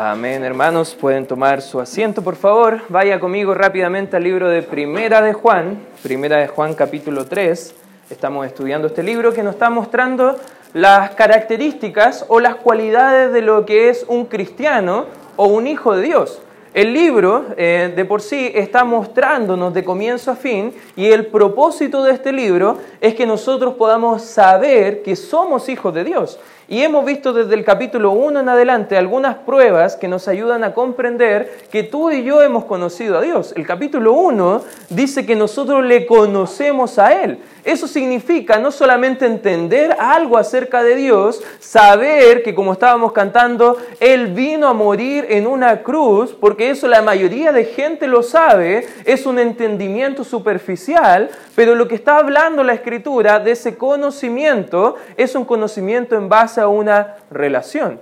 Amén, 0.00 0.44
hermanos. 0.44 0.94
Pueden 0.94 1.26
tomar 1.26 1.60
su 1.60 1.80
asiento, 1.80 2.22
por 2.22 2.36
favor. 2.36 2.82
Vaya 2.88 3.18
conmigo 3.18 3.52
rápidamente 3.52 4.16
al 4.16 4.22
libro 4.22 4.48
de 4.48 4.62
Primera 4.62 5.20
de 5.20 5.32
Juan, 5.32 5.76
Primera 6.04 6.36
de 6.36 6.46
Juan 6.46 6.74
capítulo 6.74 7.26
3. 7.26 7.74
Estamos 8.08 8.46
estudiando 8.46 8.86
este 8.86 9.02
libro 9.02 9.32
que 9.32 9.42
nos 9.42 9.54
está 9.54 9.70
mostrando 9.70 10.36
las 10.72 11.16
características 11.16 12.26
o 12.28 12.38
las 12.38 12.54
cualidades 12.54 13.32
de 13.32 13.42
lo 13.42 13.66
que 13.66 13.88
es 13.88 14.06
un 14.06 14.26
cristiano 14.26 15.06
o 15.34 15.48
un 15.48 15.66
hijo 15.66 15.96
de 15.96 16.02
Dios. 16.02 16.42
El 16.74 16.92
libro 16.92 17.46
eh, 17.56 17.92
de 17.96 18.04
por 18.04 18.22
sí 18.22 18.52
está 18.54 18.84
mostrándonos 18.84 19.74
de 19.74 19.82
comienzo 19.82 20.30
a 20.30 20.36
fin 20.36 20.72
y 20.94 21.06
el 21.06 21.26
propósito 21.26 22.04
de 22.04 22.12
este 22.12 22.30
libro 22.30 22.78
es 23.00 23.16
que 23.16 23.26
nosotros 23.26 23.74
podamos 23.74 24.22
saber 24.22 25.02
que 25.02 25.16
somos 25.16 25.68
hijos 25.68 25.92
de 25.92 26.04
Dios. 26.04 26.38
Y 26.70 26.82
hemos 26.82 27.06
visto 27.06 27.32
desde 27.32 27.54
el 27.54 27.64
capítulo 27.64 28.10
1 28.10 28.40
en 28.40 28.48
adelante 28.50 28.98
algunas 28.98 29.36
pruebas 29.36 29.96
que 29.96 30.06
nos 30.06 30.28
ayudan 30.28 30.64
a 30.64 30.74
comprender 30.74 31.50
que 31.70 31.82
tú 31.82 32.10
y 32.10 32.22
yo 32.22 32.42
hemos 32.42 32.66
conocido 32.66 33.16
a 33.16 33.22
Dios. 33.22 33.54
El 33.56 33.66
capítulo 33.66 34.12
1 34.12 34.60
dice 34.90 35.24
que 35.24 35.34
nosotros 35.34 35.82
le 35.82 36.04
conocemos 36.04 36.98
a 36.98 37.22
Él. 37.24 37.38
Eso 37.64 37.88
significa 37.88 38.58
no 38.58 38.70
solamente 38.70 39.24
entender 39.24 39.96
algo 39.98 40.36
acerca 40.36 40.82
de 40.82 40.94
Dios, 40.94 41.42
saber 41.58 42.42
que 42.42 42.54
como 42.54 42.74
estábamos 42.74 43.12
cantando, 43.12 43.78
Él 43.98 44.28
vino 44.28 44.68
a 44.68 44.74
morir 44.74 45.26
en 45.30 45.46
una 45.46 45.82
cruz, 45.82 46.36
porque 46.38 46.70
eso 46.70 46.86
la 46.86 47.00
mayoría 47.00 47.50
de 47.50 47.64
gente 47.64 48.06
lo 48.06 48.22
sabe, 48.22 48.86
es 49.06 49.24
un 49.24 49.38
entendimiento 49.38 50.22
superficial, 50.22 51.30
pero 51.54 51.74
lo 51.74 51.88
que 51.88 51.94
está 51.94 52.18
hablando 52.18 52.62
la 52.62 52.74
escritura 52.74 53.38
de 53.38 53.52
ese 53.52 53.76
conocimiento 53.76 54.96
es 55.16 55.34
un 55.34 55.44
conocimiento 55.44 56.14
en 56.14 56.28
base 56.28 56.57
a 56.58 56.68
una 56.68 57.16
relación. 57.30 58.00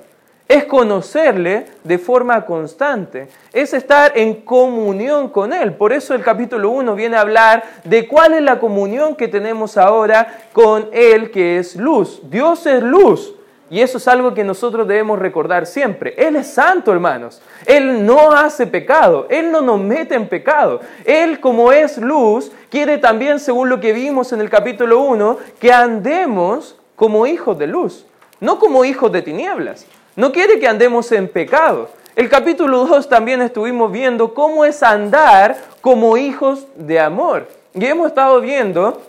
Es 0.49 0.65
conocerle 0.65 1.67
de 1.83 1.99
forma 1.99 2.47
constante, 2.47 3.29
es 3.53 3.75
estar 3.75 4.17
en 4.17 4.43
comunión 4.43 5.29
con 5.29 5.53
Él. 5.53 5.75
Por 5.75 5.93
eso 5.93 6.15
el 6.15 6.23
capítulo 6.23 6.71
1 6.71 6.95
viene 6.95 7.17
a 7.17 7.23
hablar 7.23 7.65
de 7.83 8.07
cuál 8.07 8.35
es 8.35 8.43
la 8.43 8.61
comunión 8.61 9.17
que 9.17 9.27
tenemos 9.27 9.77
ahora 9.77 10.39
con 10.53 10.89
Él, 10.93 11.33
que 11.33 11.59
es 11.59 11.75
luz. 11.75 12.21
Dios 12.31 12.65
es 12.67 12.81
luz. 12.81 13.35
Y 13.69 13.81
eso 13.81 13.99
es 13.99 14.07
algo 14.07 14.35
que 14.35 14.45
nosotros 14.45 14.87
debemos 14.87 15.19
recordar 15.19 15.67
siempre. 15.67 16.15
Él 16.17 16.37
es 16.37 16.47
santo, 16.47 16.93
hermanos. 16.93 17.43
Él 17.67 18.07
no 18.07 18.31
hace 18.31 18.69
pecado. 18.69 19.27
Él 19.29 19.51
no 19.51 19.61
nos 19.61 19.81
mete 19.81 20.15
en 20.15 20.29
pecado. 20.29 20.81
Él, 21.05 21.41
como 21.41 21.73
es 21.73 21.99
luz, 21.99 22.53
quiere 22.71 22.99
también, 22.99 23.41
según 23.41 23.69
lo 23.69 23.81
que 23.81 23.93
vimos 23.93 24.33
en 24.33 24.41
el 24.41 24.49
capítulo 24.49 25.01
1, 25.01 25.39
que 25.59 25.73
andemos 25.73 26.79
como 26.95 27.27
hijos 27.27 27.59
de 27.59 27.67
luz 27.67 28.07
no 28.41 28.59
como 28.59 28.85
hijos 28.85 29.13
de 29.13 29.23
tinieblas. 29.23 29.87
No 30.15 30.33
quiere 30.33 30.59
que 30.59 30.69
andemos 30.69 31.11
en 31.13 31.29
pecado. 31.29 31.91
El 32.15 32.29
capítulo 32.29 32.87
2 32.87 33.09
también 33.09 33.43
estuvimos 33.43 33.93
viendo 33.93 34.33
cómo 34.33 34.65
es 34.65 34.83
andar 34.83 35.57
como 35.81 36.17
hijos 36.17 36.67
de 36.77 36.99
amor. 36.99 37.49
Y 37.75 37.85
hemos 37.85 38.07
estado 38.07 38.41
viendo 38.41 39.03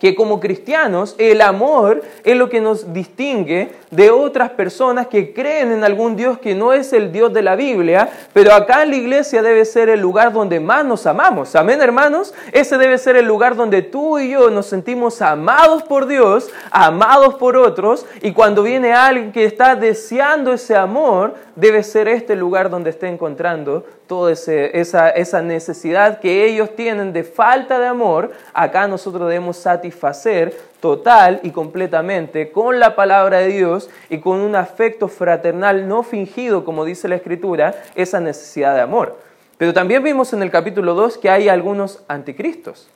que 0.00 0.14
como 0.14 0.40
cristianos 0.40 1.14
el 1.18 1.42
amor 1.42 2.02
es 2.24 2.36
lo 2.36 2.48
que 2.48 2.60
nos 2.60 2.92
distingue 2.92 3.70
de 3.90 4.10
otras 4.10 4.50
personas 4.50 5.06
que 5.08 5.32
creen 5.32 5.72
en 5.72 5.84
algún 5.84 6.16
Dios 6.16 6.38
que 6.38 6.54
no 6.54 6.72
es 6.72 6.92
el 6.92 7.12
Dios 7.12 7.32
de 7.32 7.42
la 7.42 7.54
Biblia, 7.54 8.08
pero 8.32 8.54
acá 8.54 8.82
en 8.82 8.90
la 8.90 8.96
iglesia 8.96 9.42
debe 9.42 9.64
ser 9.64 9.88
el 9.88 10.00
lugar 10.00 10.32
donde 10.32 10.58
más 10.58 10.84
nos 10.84 11.06
amamos. 11.06 11.54
Amén, 11.54 11.80
hermanos. 11.82 12.32
Ese 12.52 12.78
debe 12.78 12.98
ser 12.98 13.16
el 13.16 13.26
lugar 13.26 13.56
donde 13.56 13.82
tú 13.82 14.18
y 14.18 14.30
yo 14.30 14.50
nos 14.50 14.66
sentimos 14.66 15.20
amados 15.20 15.82
por 15.82 16.06
Dios, 16.06 16.50
amados 16.70 17.34
por 17.34 17.56
otros, 17.56 18.06
y 18.22 18.32
cuando 18.32 18.62
viene 18.62 18.92
alguien 18.92 19.32
que 19.32 19.44
está 19.44 19.76
deseando 19.76 20.52
ese 20.52 20.76
amor, 20.76 21.34
debe 21.56 21.82
ser 21.82 22.08
este 22.08 22.36
lugar 22.36 22.70
donde 22.70 22.90
esté 22.90 23.08
encontrando 23.08 23.84
toda 24.10 24.32
esa, 24.32 25.10
esa 25.10 25.40
necesidad 25.40 26.18
que 26.18 26.44
ellos 26.44 26.74
tienen 26.74 27.12
de 27.12 27.22
falta 27.22 27.78
de 27.78 27.86
amor, 27.86 28.32
acá 28.52 28.88
nosotros 28.88 29.28
debemos 29.28 29.56
satisfacer 29.56 30.52
total 30.80 31.38
y 31.44 31.52
completamente 31.52 32.50
con 32.50 32.80
la 32.80 32.96
palabra 32.96 33.38
de 33.38 33.46
Dios 33.46 33.88
y 34.08 34.18
con 34.18 34.40
un 34.40 34.56
afecto 34.56 35.06
fraternal 35.06 35.86
no 35.86 36.02
fingido, 36.02 36.64
como 36.64 36.84
dice 36.84 37.06
la 37.06 37.14
Escritura, 37.14 37.84
esa 37.94 38.18
necesidad 38.18 38.74
de 38.74 38.80
amor. 38.80 39.16
Pero 39.58 39.72
también 39.72 40.02
vimos 40.02 40.32
en 40.32 40.42
el 40.42 40.50
capítulo 40.50 40.94
2 40.94 41.16
que 41.18 41.30
hay 41.30 41.48
algunos 41.48 42.02
anticristos. 42.08 42.90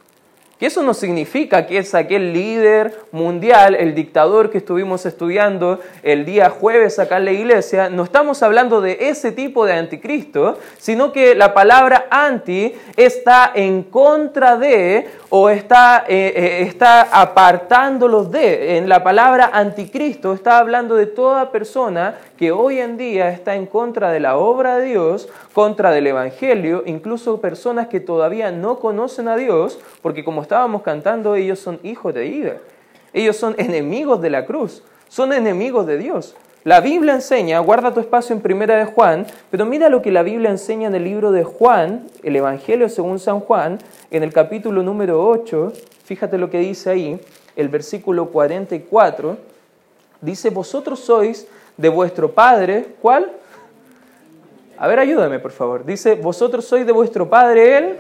Que 0.59 0.66
eso 0.66 0.82
no 0.82 0.94
significa 0.94 1.66
que 1.66 1.78
es 1.78 1.94
aquel 1.94 2.32
líder 2.32 2.97
mundial, 3.10 3.75
el 3.75 3.94
dictador 3.94 4.50
que 4.50 4.59
estuvimos 4.59 5.04
estudiando 5.04 5.81
el 6.03 6.25
día 6.25 6.48
jueves 6.48 7.00
acá 7.00 7.16
en 7.16 7.25
la 7.25 7.32
iglesia. 7.32 7.91
No 7.91 8.04
estamos 8.04 8.42
hablando 8.42 8.81
de 8.81 8.97
ese 9.09 9.32
tipo 9.32 9.66
de 9.66 9.72
anticristo, 9.72 10.59
sino 10.78 11.12
que 11.12 11.34
la 11.34 11.54
palabra 11.54 12.06
anti 12.09 12.72
está 12.97 13.50
en 13.54 13.82
contra 13.82 14.56
de 14.56 15.09
o 15.31 15.50
está, 15.50 16.04
eh, 16.06 16.32
eh, 16.37 16.62
está 16.62 17.03
apartándolos 17.03 18.31
de. 18.31 18.78
En 18.78 18.88
la 18.88 19.03
palabra 19.03 19.50
anticristo 19.53 20.32
está 20.32 20.59
hablando 20.59 20.94
de 20.94 21.06
toda 21.06 21.50
persona 21.50 22.14
que 22.37 22.53
hoy 22.53 22.78
en 22.78 22.97
día 22.97 23.31
está 23.31 23.56
en 23.56 23.66
contra 23.66 24.12
de 24.12 24.20
la 24.20 24.37
obra 24.37 24.78
de 24.78 24.87
Dios, 24.87 25.28
contra 25.53 25.91
del 25.91 26.06
Evangelio, 26.06 26.84
incluso 26.87 27.41
personas 27.41 27.88
que 27.88 27.98
todavía 27.98 28.53
no 28.53 28.78
conocen 28.78 29.26
a 29.26 29.37
Dios, 29.37 29.81
porque 30.03 30.25
como 30.25 30.43
estábamos 30.44 30.82
cantando, 30.82 31.34
ellos 31.34 31.59
son 31.59 31.81
hijos 31.82 32.15
de 32.15 32.27
ida. 32.27 32.56
Ellos 33.12 33.37
son 33.37 33.55
enemigos 33.59 34.21
de 34.21 34.31
la 34.31 34.44
cruz, 34.44 34.82
son 35.09 35.32
enemigos 35.32 35.87
de 35.87 35.99
Dios. 35.99 36.34
La 36.65 36.81
Biblia 36.81 37.12
enseña, 37.12 37.59
guarda 37.59 37.93
tu 37.93 38.00
espacio 38.00 38.34
en 38.34 38.41
Primera 38.41 38.77
de 38.77 38.87
Juan, 38.87 39.27
pero 39.50 39.66
mira 39.66 39.88
lo 39.88 40.00
que 40.00 40.10
la 40.10 40.22
Biblia 40.22 40.50
enseña 40.50 40.88
en 40.88 40.94
el 40.94 41.05
libro 41.05 41.31
de 41.31 41.44
Juan, 41.44 42.06
el 42.22 42.37
Evangelio 42.37 42.88
según 42.88 43.19
San 43.19 43.41
Juan, 43.41 43.78
en 44.10 44.22
el 44.22 44.32
capítulo 44.32 44.82
número 44.82 45.22
8, 45.28 45.72
fíjate 46.05 46.38
lo 46.38 46.49
que 46.49 46.59
dice 46.59 46.91
ahí, 46.91 47.21
el 47.55 47.69
versículo 47.69 48.31
44, 48.31 49.37
dice, 50.22 50.50
vosotros 50.50 51.00
sois 51.00 51.47
de 51.76 51.88
vuestro 51.88 52.32
Padre, 52.32 52.87
¿cuál? 53.03 53.31
A 54.76 54.88
ver, 54.88 54.99
ayúdame, 54.99 55.38
por 55.38 55.53
favor. 55.53 55.84
Dice, 55.84 56.15
vosotros 56.15 56.65
sois 56.65 56.84
de 56.84 56.93
vuestro 56.93 57.28
Padre, 57.28 57.78
Él. 57.78 57.99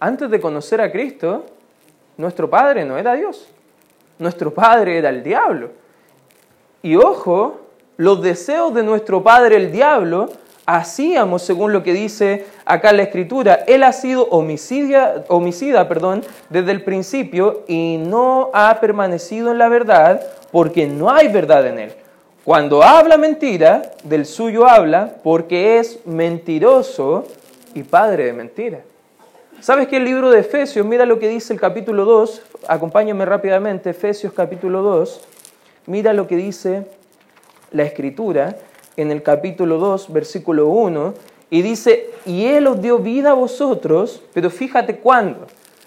Antes 0.00 0.30
de 0.30 0.40
conocer 0.40 0.80
a 0.80 0.90
Cristo, 0.90 1.44
nuestro 2.16 2.48
Padre 2.50 2.84
no 2.84 2.98
era 2.98 3.14
Dios. 3.14 3.48
Nuestro 4.18 4.52
Padre 4.52 4.98
era 4.98 5.08
el 5.08 5.22
diablo. 5.22 5.70
Y 6.82 6.96
ojo, 6.96 7.60
los 7.96 8.22
deseos 8.22 8.74
de 8.74 8.82
nuestro 8.82 9.22
padre 9.22 9.56
el 9.56 9.70
diablo 9.70 10.28
hacíamos 10.66 11.42
según 11.42 11.72
lo 11.72 11.82
que 11.82 11.92
dice 11.92 12.44
acá 12.64 12.92
la 12.92 13.04
escritura. 13.04 13.64
Él 13.66 13.82
ha 13.84 13.92
sido 13.92 14.24
homicida, 14.24 15.24
homicida 15.28 15.88
perdón, 15.88 16.22
desde 16.50 16.72
el 16.72 16.82
principio 16.82 17.62
y 17.68 17.98
no 17.98 18.50
ha 18.52 18.80
permanecido 18.80 19.52
en 19.52 19.58
la 19.58 19.68
verdad 19.68 20.22
porque 20.50 20.86
no 20.86 21.10
hay 21.10 21.28
verdad 21.28 21.66
en 21.66 21.78
él. 21.78 21.92
Cuando 22.44 22.82
habla 22.82 23.16
mentira, 23.16 23.92
del 24.02 24.26
suyo 24.26 24.66
habla 24.66 25.14
porque 25.22 25.78
es 25.78 26.04
mentiroso 26.04 27.26
y 27.74 27.82
padre 27.82 28.26
de 28.26 28.32
mentira. 28.32 28.80
¿Sabes 29.64 29.88
que 29.88 29.96
el 29.96 30.04
libro 30.04 30.30
de 30.30 30.40
Efesios, 30.40 30.84
mira 30.84 31.06
lo 31.06 31.18
que 31.18 31.26
dice 31.26 31.54
el 31.54 31.58
capítulo 31.58 32.04
2, 32.04 32.42
acompáñame 32.68 33.24
rápidamente, 33.24 33.88
Efesios 33.88 34.34
capítulo 34.34 34.82
2, 34.82 35.22
Mira 35.86 36.12
lo 36.12 36.26
que 36.26 36.36
dice 36.36 36.86
la 37.70 37.84
escritura 37.84 38.58
en 38.98 39.10
el 39.10 39.22
capítulo 39.22 39.78
2, 39.78 40.12
versículo 40.12 40.68
1, 40.68 41.14
y 41.48 41.62
dice, 41.62 42.10
y 42.26 42.44
Él 42.44 42.66
os 42.66 42.82
dio 42.82 42.98
vida 42.98 43.30
a 43.30 43.32
vosotros, 43.32 44.22
pero 44.34 44.50
fíjate 44.50 44.98
cuándo, 44.98 45.46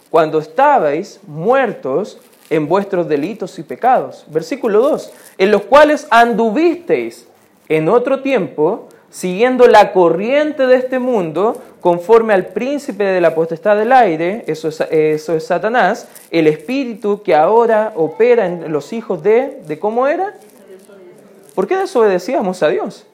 cuando 0.09 0.39
estabais 0.39 1.19
muertos 1.27 2.19
en 2.49 2.67
vuestros 2.67 3.07
delitos 3.07 3.59
y 3.59 3.61
pecados. 3.61 4.25
Versículo 4.29 4.81
2, 4.81 5.13
en 5.37 5.51
los 5.51 5.61
cuales 5.61 6.07
anduvisteis 6.09 7.27
en 7.69 7.89
otro 7.89 8.23
tiempo, 8.23 8.89
siguiendo 9.09 9.67
la 9.67 9.93
corriente 9.93 10.67
de 10.67 10.75
este 10.75 10.99
mundo, 10.99 11.61
conforme 11.81 12.33
al 12.33 12.47
príncipe 12.47 13.03
de 13.03 13.21
la 13.21 13.33
potestad 13.33 13.77
del 13.77 13.91
aire, 13.93 14.43
eso 14.47 14.67
es, 14.67 14.81
eso 14.81 15.35
es 15.35 15.45
Satanás, 15.45 16.07
el 16.31 16.47
espíritu 16.47 17.21
que 17.23 17.35
ahora 17.35 17.93
opera 17.95 18.45
en 18.45 18.71
los 18.71 18.93
hijos 18.93 19.23
de, 19.23 19.61
¿de 19.65 19.79
cómo 19.79 20.07
era? 20.07 20.33
¿Por 21.55 21.67
qué 21.67 21.77
desobedecíamos 21.77 22.61
a 22.61 22.69
Dios? 22.69 23.05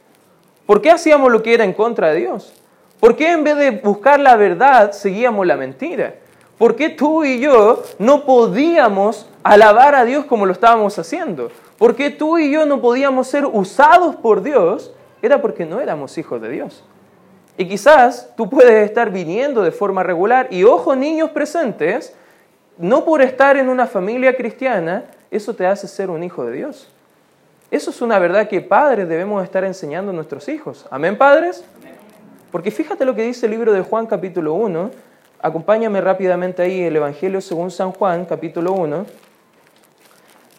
¿Por 0.66 0.82
qué 0.82 0.92
hacíamos 0.92 1.32
lo 1.32 1.44
que 1.44 1.54
era 1.54 1.64
en 1.64 1.74
contra 1.74 2.10
de 2.10 2.20
Dios? 2.20 2.54
¿Por 3.00 3.16
qué 3.16 3.32
en 3.32 3.44
vez 3.44 3.58
de 3.58 3.72
buscar 3.72 4.20
la 4.20 4.36
verdad 4.36 4.92
seguíamos 4.94 5.46
la 5.46 5.58
mentira? 5.58 6.16
¿Por 6.58 6.76
qué 6.76 6.90
tú 6.90 7.26
y 7.26 7.40
yo 7.40 7.84
no 8.00 8.26
podíamos 8.26 9.28
alabar 9.44 9.96
a 9.96 10.06
Dios 10.06 10.26
como 10.26 10.46
lo 10.46 10.54
estábamos 10.54 10.98
haciendo? 10.98 11.52
¿Por 11.78 11.96
qué 11.96 12.10
tú 12.10 12.38
y 12.38 12.52
yo 12.52 12.66
no 12.66 12.80
podíamos 12.80 13.28
ser 13.28 13.46
usados 13.46 14.16
por 14.16 14.42
Dios? 14.42 14.92
Era 15.24 15.42
porque 15.42 15.66
no 15.66 15.80
éramos 15.80 16.18
hijos 16.18 16.42
de 16.42 16.50
Dios. 16.50 16.84
Y 17.58 17.66
quizás 17.66 18.30
tú 18.36 18.50
puedes 18.50 18.86
estar 18.86 19.10
viniendo 19.10 19.62
de 19.62 19.72
forma 19.72 20.04
regular 20.04 20.50
y 20.52 20.66
ojo 20.66 20.98
niños 20.98 21.30
presentes, 21.30 22.14
no 22.78 23.06
por 23.06 23.22
estar 23.22 23.56
en 23.56 23.70
una 23.70 23.88
familia 23.88 24.36
cristiana, 24.36 25.06
eso 25.32 25.56
te 25.56 25.66
hace 25.66 25.88
ser 25.88 26.10
un 26.10 26.24
hijo 26.24 26.44
de 26.46 26.52
Dios. 26.52 26.90
Eso 27.72 27.92
es 27.92 28.02
una 28.02 28.20
verdad 28.20 28.50
que 28.50 28.60
padres 28.60 29.08
debemos 29.08 29.42
estar 29.46 29.64
enseñando 29.64 30.12
a 30.12 30.14
nuestros 30.14 30.50
hijos. 30.50 30.86
¿Amén, 30.92 31.18
padres? 31.18 31.64
Porque 32.52 32.70
fíjate 32.70 33.06
lo 33.06 33.16
que 33.16 33.24
dice 33.24 33.46
el 33.46 33.54
libro 33.54 33.72
de 33.72 33.82
Juan 33.82 34.08
capítulo 34.08 34.54
1. 34.56 34.92
Acompáñame 35.42 36.02
rápidamente 36.02 36.64
ahí 36.64 36.82
el 36.82 36.98
Evangelio 36.98 37.40
según 37.40 37.72
San 37.72 37.94
Juan 37.94 38.26
capítulo 38.26 38.74
1. 38.74 39.06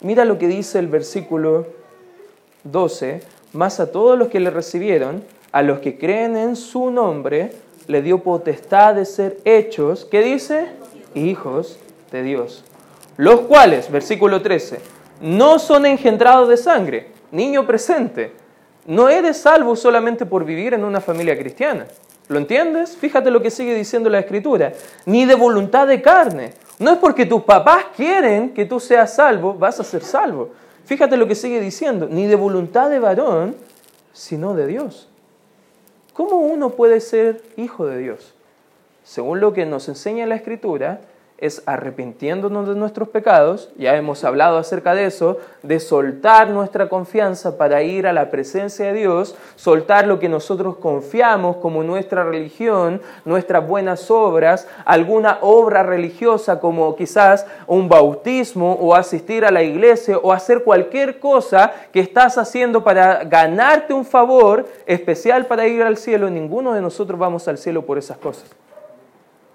Mira 0.00 0.24
lo 0.24 0.38
que 0.38 0.48
dice 0.48 0.78
el 0.78 0.88
versículo 0.88 1.66
12. 2.64 3.33
Más 3.54 3.78
a 3.78 3.92
todos 3.92 4.18
los 4.18 4.28
que 4.28 4.40
le 4.40 4.50
recibieron, 4.50 5.22
a 5.52 5.62
los 5.62 5.78
que 5.78 5.96
creen 5.96 6.36
en 6.36 6.56
su 6.56 6.90
nombre, 6.90 7.52
le 7.86 8.02
dio 8.02 8.18
potestad 8.18 8.96
de 8.96 9.04
ser 9.04 9.38
hechos, 9.44 10.04
¿qué 10.04 10.22
dice? 10.22 10.66
Hijos 11.14 11.78
de 12.10 12.24
Dios. 12.24 12.64
Los 13.16 13.42
cuales, 13.42 13.92
versículo 13.92 14.42
13, 14.42 14.80
no 15.20 15.60
son 15.60 15.86
engendrados 15.86 16.48
de 16.48 16.56
sangre, 16.56 17.12
niño 17.30 17.64
presente. 17.64 18.32
No 18.86 19.08
eres 19.08 19.36
salvo 19.36 19.76
solamente 19.76 20.26
por 20.26 20.44
vivir 20.44 20.74
en 20.74 20.84
una 20.84 21.00
familia 21.00 21.38
cristiana. 21.38 21.86
¿Lo 22.26 22.38
entiendes? 22.38 22.96
Fíjate 22.96 23.30
lo 23.30 23.40
que 23.40 23.52
sigue 23.52 23.76
diciendo 23.76 24.10
la 24.10 24.18
escritura. 24.18 24.72
Ni 25.06 25.26
de 25.26 25.36
voluntad 25.36 25.86
de 25.86 26.02
carne. 26.02 26.54
No 26.80 26.90
es 26.90 26.98
porque 26.98 27.24
tus 27.24 27.44
papás 27.44 27.84
quieren 27.96 28.52
que 28.52 28.64
tú 28.64 28.80
seas 28.80 29.14
salvo, 29.14 29.54
vas 29.54 29.78
a 29.78 29.84
ser 29.84 30.02
salvo. 30.02 30.50
Fíjate 30.84 31.16
lo 31.16 31.26
que 31.26 31.34
sigue 31.34 31.60
diciendo. 31.60 32.08
Ni 32.10 32.26
de 32.26 32.36
voluntad 32.36 32.90
de 32.90 32.98
varón, 32.98 33.56
sino 34.12 34.54
de 34.54 34.66
Dios. 34.66 35.08
¿Cómo 36.12 36.36
uno 36.36 36.70
puede 36.70 37.00
ser 37.00 37.42
hijo 37.56 37.86
de 37.86 37.98
Dios? 37.98 38.34
Según 39.02 39.40
lo 39.40 39.52
que 39.52 39.66
nos 39.66 39.88
enseña 39.88 40.26
la 40.26 40.36
escritura, 40.36 41.00
es 41.44 41.62
arrepintiéndonos 41.66 42.66
de 42.66 42.74
nuestros 42.74 43.10
pecados, 43.10 43.70
ya 43.76 43.96
hemos 43.96 44.24
hablado 44.24 44.56
acerca 44.56 44.94
de 44.94 45.04
eso, 45.04 45.36
de 45.62 45.78
soltar 45.78 46.48
nuestra 46.48 46.88
confianza 46.88 47.58
para 47.58 47.82
ir 47.82 48.06
a 48.06 48.14
la 48.14 48.30
presencia 48.30 48.86
de 48.86 48.94
Dios, 48.94 49.36
soltar 49.54 50.06
lo 50.06 50.18
que 50.18 50.30
nosotros 50.30 50.78
confiamos 50.78 51.56
como 51.56 51.82
nuestra 51.82 52.24
religión, 52.24 53.02
nuestras 53.26 53.68
buenas 53.68 54.10
obras, 54.10 54.66
alguna 54.86 55.36
obra 55.42 55.82
religiosa 55.82 56.60
como 56.60 56.96
quizás 56.96 57.46
un 57.66 57.90
bautismo 57.90 58.78
o 58.80 58.94
asistir 58.94 59.44
a 59.44 59.50
la 59.50 59.62
iglesia 59.62 60.16
o 60.16 60.32
hacer 60.32 60.64
cualquier 60.64 61.20
cosa 61.20 61.74
que 61.92 62.00
estás 62.00 62.38
haciendo 62.38 62.82
para 62.82 63.22
ganarte 63.24 63.92
un 63.92 64.06
favor 64.06 64.66
especial 64.86 65.44
para 65.44 65.66
ir 65.66 65.82
al 65.82 65.98
cielo. 65.98 66.30
Ninguno 66.30 66.72
de 66.72 66.80
nosotros 66.80 67.18
vamos 67.18 67.46
al 67.48 67.58
cielo 67.58 67.82
por 67.82 67.98
esas 67.98 68.16
cosas 68.16 68.63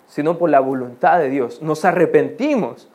sino 0.09 0.37
por 0.37 0.49
la 0.49 0.59
voluntad 0.59 1.19
de 1.19 1.29
Dios. 1.29 1.61
Nos 1.61 1.85
arrepentimos, 1.85 2.89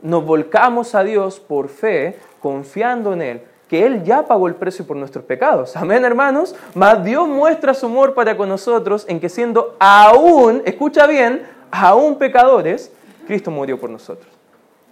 nos 0.00 0.24
volcamos 0.24 0.94
a 0.94 1.02
Dios 1.02 1.40
por 1.40 1.68
fe, 1.68 2.18
confiando 2.40 3.12
en 3.12 3.20
Él, 3.22 3.42
que 3.68 3.84
Él 3.84 4.04
ya 4.04 4.24
pagó 4.26 4.48
el 4.48 4.54
precio 4.54 4.86
por 4.86 4.96
nuestros 4.96 5.24
pecados. 5.24 5.76
Amén, 5.76 6.04
hermanos. 6.04 6.54
Mas 6.74 7.04
Dios 7.04 7.28
muestra 7.28 7.74
su 7.74 7.86
amor 7.86 8.14
para 8.14 8.36
con 8.36 8.48
nosotros 8.48 9.04
en 9.08 9.20
que 9.20 9.28
siendo 9.28 9.76
aún, 9.78 10.62
escucha 10.64 11.06
bien, 11.06 11.42
aún 11.70 12.16
pecadores, 12.16 12.92
Cristo 13.26 13.50
murió 13.50 13.78
por 13.78 13.90
nosotros. 13.90 14.32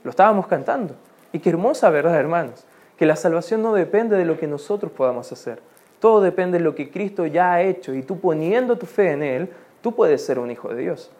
Lo 0.03 0.11
estábamos 0.11 0.47
cantando. 0.47 0.95
Y 1.33 1.39
qué 1.39 1.51
hermosa 1.51 1.91
verdad, 1.91 2.17
hermanos, 2.17 2.65
que 2.97 3.07
la 3.07 3.17
salvación 3.17 3.63
no 3.63 3.73
depende 3.73 4.17
de 4.17 4.25
lo 4.25 4.39
que 4.39 4.47
nosotros 4.47 4.91
podamos 4.91 5.31
hacer. 5.31 5.61
Todo 6.01 6.21
depende 6.21 6.59
de 6.59 6.65
lo 6.65 6.75
que 6.75 6.91
Cristo 6.91 7.27
ya 7.27 7.53
ha 7.53 7.63
hecho 7.63 7.95
y 7.95 8.03
tú 8.03 8.19
poniendo 8.19 8.77
tu 8.77 8.87
fe 8.87 9.13
en 9.13 9.23
Él, 9.23 9.51
tú 9.83 9.95
puedes 9.95 10.25
ser 10.25 10.39
un 10.39 10.51
hijo 10.51 10.69
de 10.69 10.83
Dios. 10.83 11.11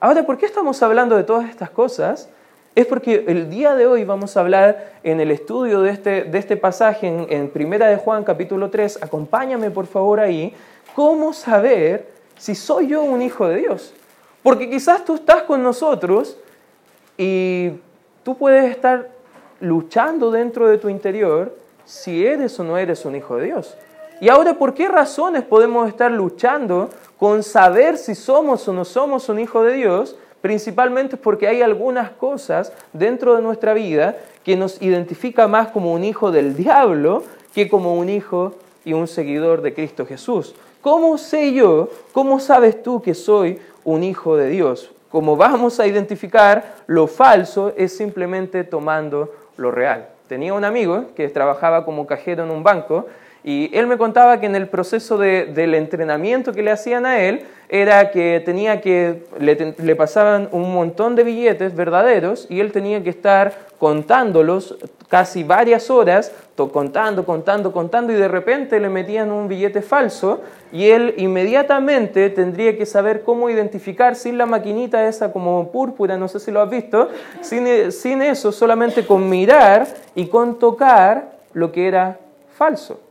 Ahora, 0.00 0.24
¿por 0.24 0.38
qué 0.38 0.46
estamos 0.46 0.80
hablando 0.84 1.16
de 1.16 1.24
todas 1.24 1.50
estas 1.50 1.70
cosas? 1.70 2.28
Es 2.76 2.86
porque 2.86 3.24
el 3.26 3.50
día 3.50 3.74
de 3.74 3.88
hoy 3.88 4.04
vamos 4.04 4.36
a 4.36 4.40
hablar 4.40 4.92
en 5.02 5.18
el 5.18 5.32
estudio 5.32 5.80
de 5.80 5.90
este, 5.90 6.22
de 6.22 6.38
este 6.38 6.56
pasaje 6.56 7.08
en, 7.28 7.50
Primera 7.50 7.88
de 7.88 7.96
Juan 7.96 8.22
capítulo 8.22 8.70
3, 8.70 9.02
acompáñame 9.02 9.72
por 9.72 9.88
favor 9.88 10.20
ahí, 10.20 10.54
cómo 10.94 11.32
saber 11.32 12.06
si 12.36 12.54
soy 12.54 12.86
yo 12.86 13.02
un 13.02 13.22
hijo 13.22 13.48
de 13.48 13.56
Dios. 13.56 13.92
Porque 14.44 14.70
quizás 14.70 15.04
tú 15.04 15.16
estás 15.16 15.42
con 15.42 15.64
nosotros 15.64 16.38
y 17.16 17.72
tú 18.22 18.36
puedes 18.36 18.70
estar 18.70 19.08
luchando 19.58 20.30
dentro 20.30 20.68
de 20.68 20.78
tu 20.78 20.88
interior 20.88 21.56
si 21.84 22.24
eres 22.24 22.60
o 22.60 22.62
no 22.62 22.78
eres 22.78 23.04
un 23.04 23.16
hijo 23.16 23.36
de 23.36 23.46
Dios. 23.46 23.76
Y 24.20 24.28
ahora, 24.28 24.54
¿por 24.54 24.74
qué 24.74 24.88
razones 24.88 25.44
podemos 25.44 25.88
estar 25.88 26.10
luchando 26.10 26.90
con 27.18 27.44
saber 27.44 27.96
si 27.98 28.16
somos 28.16 28.66
o 28.66 28.72
no 28.72 28.84
somos 28.84 29.28
un 29.28 29.38
hijo 29.38 29.62
de 29.62 29.74
Dios? 29.74 30.16
Principalmente 30.40 31.16
porque 31.16 31.46
hay 31.46 31.62
algunas 31.62 32.10
cosas 32.10 32.72
dentro 32.92 33.36
de 33.36 33.42
nuestra 33.42 33.74
vida 33.74 34.16
que 34.44 34.56
nos 34.56 34.82
identifica 34.82 35.46
más 35.46 35.68
como 35.68 35.92
un 35.92 36.02
hijo 36.02 36.32
del 36.32 36.56
diablo 36.56 37.22
que 37.54 37.68
como 37.68 37.94
un 37.94 38.08
hijo 38.08 38.54
y 38.84 38.92
un 38.92 39.06
seguidor 39.06 39.62
de 39.62 39.74
Cristo 39.74 40.04
Jesús. 40.04 40.54
¿Cómo 40.80 41.16
sé 41.16 41.52
yo, 41.52 41.88
cómo 42.12 42.40
sabes 42.40 42.82
tú 42.82 43.00
que 43.00 43.14
soy 43.14 43.60
un 43.84 44.02
hijo 44.02 44.36
de 44.36 44.48
Dios? 44.48 44.90
Como 45.10 45.36
vamos 45.36 45.78
a 45.78 45.86
identificar 45.86 46.74
lo 46.86 47.06
falso 47.06 47.72
es 47.76 47.96
simplemente 47.96 48.64
tomando 48.64 49.32
lo 49.56 49.70
real. 49.70 50.08
Tenía 50.28 50.54
un 50.54 50.64
amigo 50.64 51.06
que 51.14 51.28
trabajaba 51.28 51.84
como 51.84 52.06
cajero 52.06 52.44
en 52.44 52.50
un 52.50 52.62
banco 52.62 53.06
y 53.44 53.70
él 53.72 53.86
me 53.86 53.96
contaba 53.96 54.40
que 54.40 54.46
en 54.46 54.56
el 54.56 54.68
proceso 54.68 55.16
del 55.18 55.74
entrenamiento 55.74 56.52
que 56.52 56.62
le 56.62 56.70
hacían 56.70 57.06
a 57.06 57.20
él, 57.20 57.46
era 57.68 58.10
que 58.10 58.42
tenía 58.44 58.80
que, 58.80 59.24
le, 59.38 59.96
pasaban 59.96 60.48
un 60.52 60.72
montón 60.72 61.14
de 61.16 61.24
billetes 61.24 61.76
verdaderos 61.76 62.46
y 62.48 62.60
él 62.60 62.72
tenía 62.72 63.02
que 63.02 63.10
estar 63.10 63.68
contándolos 63.78 64.76
casi 65.08 65.44
varias 65.44 65.90
horas, 65.90 66.32
contando, 66.72 67.24
contando, 67.24 67.72
contando, 67.72 68.12
y 68.12 68.16
de 68.16 68.28
repente 68.28 68.80
le 68.80 68.88
metían 68.88 69.30
un 69.30 69.48
billete 69.48 69.80
falso 69.80 70.40
y 70.72 70.88
él 70.88 71.14
inmediatamente 71.16 72.28
tendría 72.30 72.76
que 72.76 72.84
saber 72.84 73.22
cómo 73.22 73.48
identificar 73.48 74.16
sin 74.16 74.36
la 74.36 74.46
maquinita 74.46 75.06
esa 75.06 75.32
como 75.32 75.70
púrpura, 75.70 76.16
no 76.16 76.28
sé 76.28 76.40
si 76.40 76.50
lo 76.50 76.60
has 76.60 76.68
visto, 76.68 77.08
sin, 77.40 77.92
sin 77.92 78.22
eso, 78.22 78.50
solamente 78.50 79.06
con 79.06 79.28
mirar 79.28 79.86
y 80.14 80.26
con 80.26 80.58
tocar 80.58 81.38
lo 81.52 81.70
que 81.70 81.86
era 81.86 82.18
falso. 82.56 83.07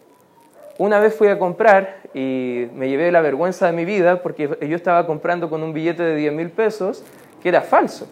Una 0.77 0.99
vez 0.99 1.15
fui 1.15 1.27
a 1.27 1.39
comprar 1.39 1.97
y 2.13 2.67
me 2.75 2.87
llevé 2.87 3.11
la 3.11 3.21
vergüenza 3.21 3.65
de 3.67 3.73
mi 3.73 3.85
vida 3.85 4.21
porque 4.21 4.47
yo 4.61 4.75
estaba 4.75 5.07
comprando 5.07 5.49
con 5.49 5.63
un 5.63 5.73
billete 5.73 6.03
de 6.03 6.15
10 6.15 6.33
mil 6.33 6.49
pesos 6.49 7.03
que 7.41 7.49
era 7.49 7.61
falso. 7.61 8.07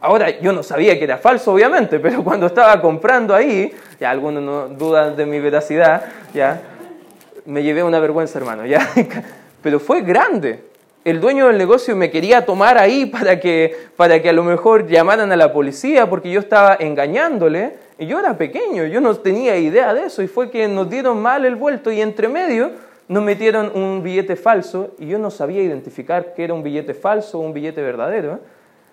Ahora 0.00 0.40
yo 0.40 0.52
no 0.52 0.62
sabía 0.62 0.98
que 0.98 1.04
era 1.04 1.18
falso, 1.18 1.52
obviamente, 1.52 2.00
pero 2.00 2.24
cuando 2.24 2.46
estaba 2.46 2.80
comprando 2.80 3.34
ahí, 3.34 3.72
ya 4.00 4.10
algunos 4.10 4.42
no 4.42 4.68
dudan 4.68 5.14
de 5.14 5.26
mi 5.26 5.38
veracidad, 5.38 6.04
ya 6.34 6.60
me 7.44 7.62
llevé 7.62 7.82
una 7.82 8.00
vergüenza, 8.00 8.38
hermano, 8.38 8.66
ya. 8.66 8.88
Pero 9.62 9.78
fue 9.78 10.00
grande. 10.00 10.69
El 11.02 11.20
dueño 11.20 11.46
del 11.46 11.56
negocio 11.56 11.96
me 11.96 12.10
quería 12.10 12.44
tomar 12.44 12.76
ahí 12.76 13.06
para 13.12 13.40
que, 13.40 13.74
para 13.96 14.20
que 14.20 14.28
a 14.28 14.32
lo 14.32 14.44
mejor 14.44 14.86
llamaran 14.86 15.32
a 15.32 15.36
la 15.36 15.52
policía 15.52 16.08
porque 16.08 16.30
yo 16.30 16.40
estaba 16.40 16.76
engañándole 16.78 17.74
y 17.98 18.06
yo 18.06 18.18
era 18.18 18.36
pequeño, 18.36 18.84
yo 18.84 19.00
no 19.00 19.14
tenía 19.16 19.56
idea 19.56 19.94
de 19.94 20.04
eso 20.04 20.22
y 20.22 20.28
fue 20.28 20.50
que 20.50 20.68
nos 20.68 20.88
dieron 20.90 21.20
mal 21.20 21.44
el 21.44 21.56
vuelto 21.56 21.90
y 21.90 22.00
entre 22.00 22.28
medio 22.28 22.70
nos 23.08 23.22
metieron 23.22 23.72
un 23.74 24.02
billete 24.02 24.36
falso 24.36 24.94
y 24.98 25.08
yo 25.08 25.18
no 25.18 25.30
sabía 25.30 25.62
identificar 25.62 26.32
que 26.34 26.44
era 26.44 26.54
un 26.54 26.62
billete 26.62 26.94
falso 26.94 27.38
o 27.38 27.42
un 27.42 27.52
billete 27.52 27.82
verdadero. 27.82 28.38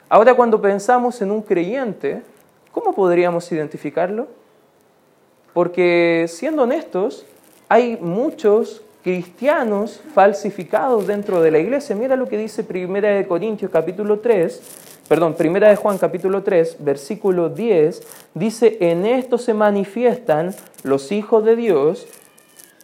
Ahora 0.10 0.34
cuando 0.34 0.62
pensamos 0.62 1.22
en 1.22 1.30
un 1.30 1.42
creyente, 1.42 2.22
¿cómo 2.72 2.94
podríamos 2.94 3.52
identificarlo? 3.52 4.28
Porque 5.54 6.26
siendo 6.30 6.64
honestos, 6.64 7.26
hay 7.70 7.98
muchos 8.02 8.82
cristianos 9.08 10.02
falsificados 10.14 11.08
dentro 11.08 11.42
de 11.42 11.50
la 11.50 11.60
iglesia. 11.60 11.96
Mira 11.96 12.18
lo 12.18 12.28
que 12.28 12.38
dice 12.38 12.66
Primera 12.66 13.08
de 13.08 13.26
Corintios 13.26 13.72
capítulo 13.72 14.20
3, 14.20 14.62
perdón, 15.08 15.36
primera 15.36 15.70
de 15.70 15.78
Juan 15.78 15.98
capítulo 15.98 16.44
3, 16.44 16.76
versículo 16.80 17.48
10, 17.48 18.02
dice, 18.34 18.78
en 18.82 19.06
esto 19.06 19.38
se 19.38 19.54
manifiestan 19.54 20.54
los 20.84 21.14
hijos 21.14 21.46
de 21.46 21.56
Dios, 21.56 22.06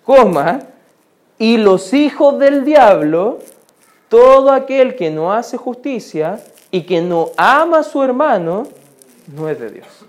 coma, 0.05 0.61
y 1.37 1.57
los 1.57 1.93
hijos 1.93 2.39
del 2.39 2.63
diablo, 2.63 3.39
todo 4.07 4.53
aquel 4.53 4.95
que 4.95 5.11
no 5.11 5.33
hace 5.33 5.57
justicia 5.57 6.41
y 6.71 6.83
que 6.83 7.01
no 7.01 7.31
ama 7.35 7.79
a 7.79 7.83
su 7.83 8.01
hermano, 8.01 8.63
no 9.35 9.49
es 9.49 9.59
de 9.59 9.71
Dios. 9.71 9.87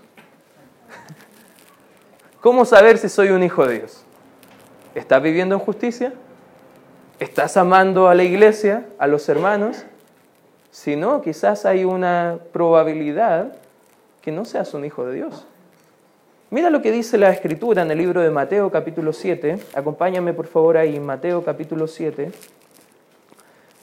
¿Cómo 2.39 2.63
saber 2.63 2.99
si 2.99 3.09
soy 3.09 3.31
un 3.31 3.43
hijo 3.43 3.67
de 3.67 3.79
Dios? 3.79 4.05
¿Estás 4.95 5.21
viviendo 5.21 5.55
en 5.55 5.59
justicia? 5.59 6.13
¿Estás 7.19 7.57
amando 7.57 8.07
a 8.07 8.15
la 8.15 8.23
iglesia, 8.23 8.85
a 8.97 9.07
los 9.07 9.27
hermanos? 9.27 9.83
Si 10.71 10.95
no, 10.95 11.21
quizás 11.21 11.65
hay 11.65 11.83
una 11.83 12.39
probabilidad 12.53 13.57
que 14.21 14.31
no 14.31 14.45
seas 14.45 14.73
un 14.73 14.85
hijo 14.85 15.05
de 15.05 15.15
Dios. 15.15 15.45
Mira 16.49 16.69
lo 16.69 16.81
que 16.81 16.93
dice 16.93 17.17
la 17.17 17.29
escritura 17.29 17.81
en 17.81 17.91
el 17.91 17.97
libro 17.97 18.21
de 18.21 18.29
Mateo 18.29 18.71
capítulo 18.71 19.11
7. 19.11 19.59
Acompáñame 19.73 20.33
por 20.33 20.47
favor 20.47 20.77
ahí, 20.77 20.97
Mateo 20.97 21.43
capítulo 21.43 21.87
7. 21.87 22.31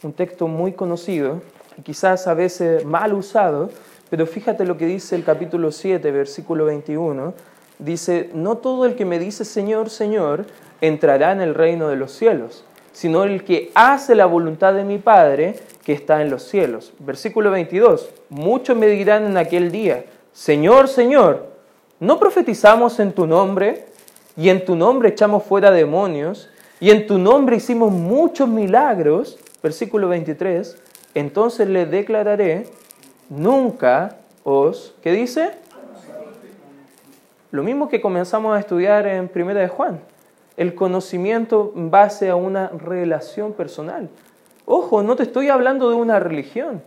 Un 0.04 0.14
texto 0.14 0.49
muy 0.49 0.73
conocido, 0.73 1.42
quizás 1.83 2.26
a 2.26 2.33
veces 2.33 2.87
mal 2.87 3.12
usado, 3.12 3.69
pero 4.09 4.26
fíjate 4.26 4.64
lo 4.64 4.78
que 4.78 4.87
dice 4.87 5.14
el 5.14 5.25
capítulo 5.25 5.73
7, 5.73 6.11
versículo 6.11 6.64
21. 6.64 7.35
dice, 7.78 8.31
no 8.33 8.57
todo 8.57 8.87
el 8.87 8.95
que 8.95 9.04
me 9.04 9.19
dice 9.19 9.45
Señor, 9.45 9.90
Señor, 9.90 10.47
entrará 10.82 11.32
en 11.32 11.40
el 11.40 11.54
reino 11.54 11.88
de 11.88 11.96
los 11.96 12.12
cielos, 12.12 12.64
sino 12.92 13.24
el 13.24 13.44
que 13.44 13.70
hace 13.74 14.14
la 14.14 14.26
voluntad 14.26 14.74
de 14.74 14.84
mi 14.84 14.98
Padre 14.98 15.54
que 15.84 15.94
está 15.94 16.20
en 16.20 16.28
los 16.28 16.42
cielos. 16.42 16.92
Versículo 16.98 17.50
22, 17.50 18.10
muchos 18.28 18.76
me 18.76 18.88
dirán 18.88 19.24
en 19.24 19.38
aquel 19.38 19.72
día, 19.72 20.04
Señor, 20.32 20.88
Señor, 20.88 21.46
¿no 22.00 22.18
profetizamos 22.18 23.00
en 23.00 23.12
tu 23.12 23.26
nombre? 23.26 23.86
Y 24.36 24.48
en 24.48 24.64
tu 24.64 24.76
nombre 24.76 25.10
echamos 25.10 25.44
fuera 25.44 25.70
demonios, 25.70 26.48
y 26.80 26.90
en 26.90 27.06
tu 27.06 27.18
nombre 27.18 27.56
hicimos 27.56 27.92
muchos 27.92 28.48
milagros. 28.48 29.38
Versículo 29.62 30.08
23, 30.08 30.76
entonces 31.14 31.68
le 31.68 31.86
declararé, 31.86 32.66
nunca 33.28 34.16
os, 34.42 34.96
¿qué 35.00 35.12
dice? 35.12 35.52
Lo 37.52 37.62
mismo 37.62 37.88
que 37.88 38.00
comenzamos 38.00 38.56
a 38.56 38.58
estudiar 38.58 39.06
en 39.06 39.28
Primera 39.28 39.60
de 39.60 39.68
Juan, 39.68 40.00
el 40.56 40.75
conocimiento 40.75 41.73
en 41.76 41.90
base 41.90 42.30
a 42.30 42.37
una 42.37 42.68
relación 42.68 43.52
personal. 43.52 44.09
Ojo, 44.64 45.02
no 45.02 45.16
te 45.16 45.25
estoy 45.25 45.49
hablando 45.49 45.90
de 45.90 45.97
una 45.97 46.21
religión. 46.21 46.82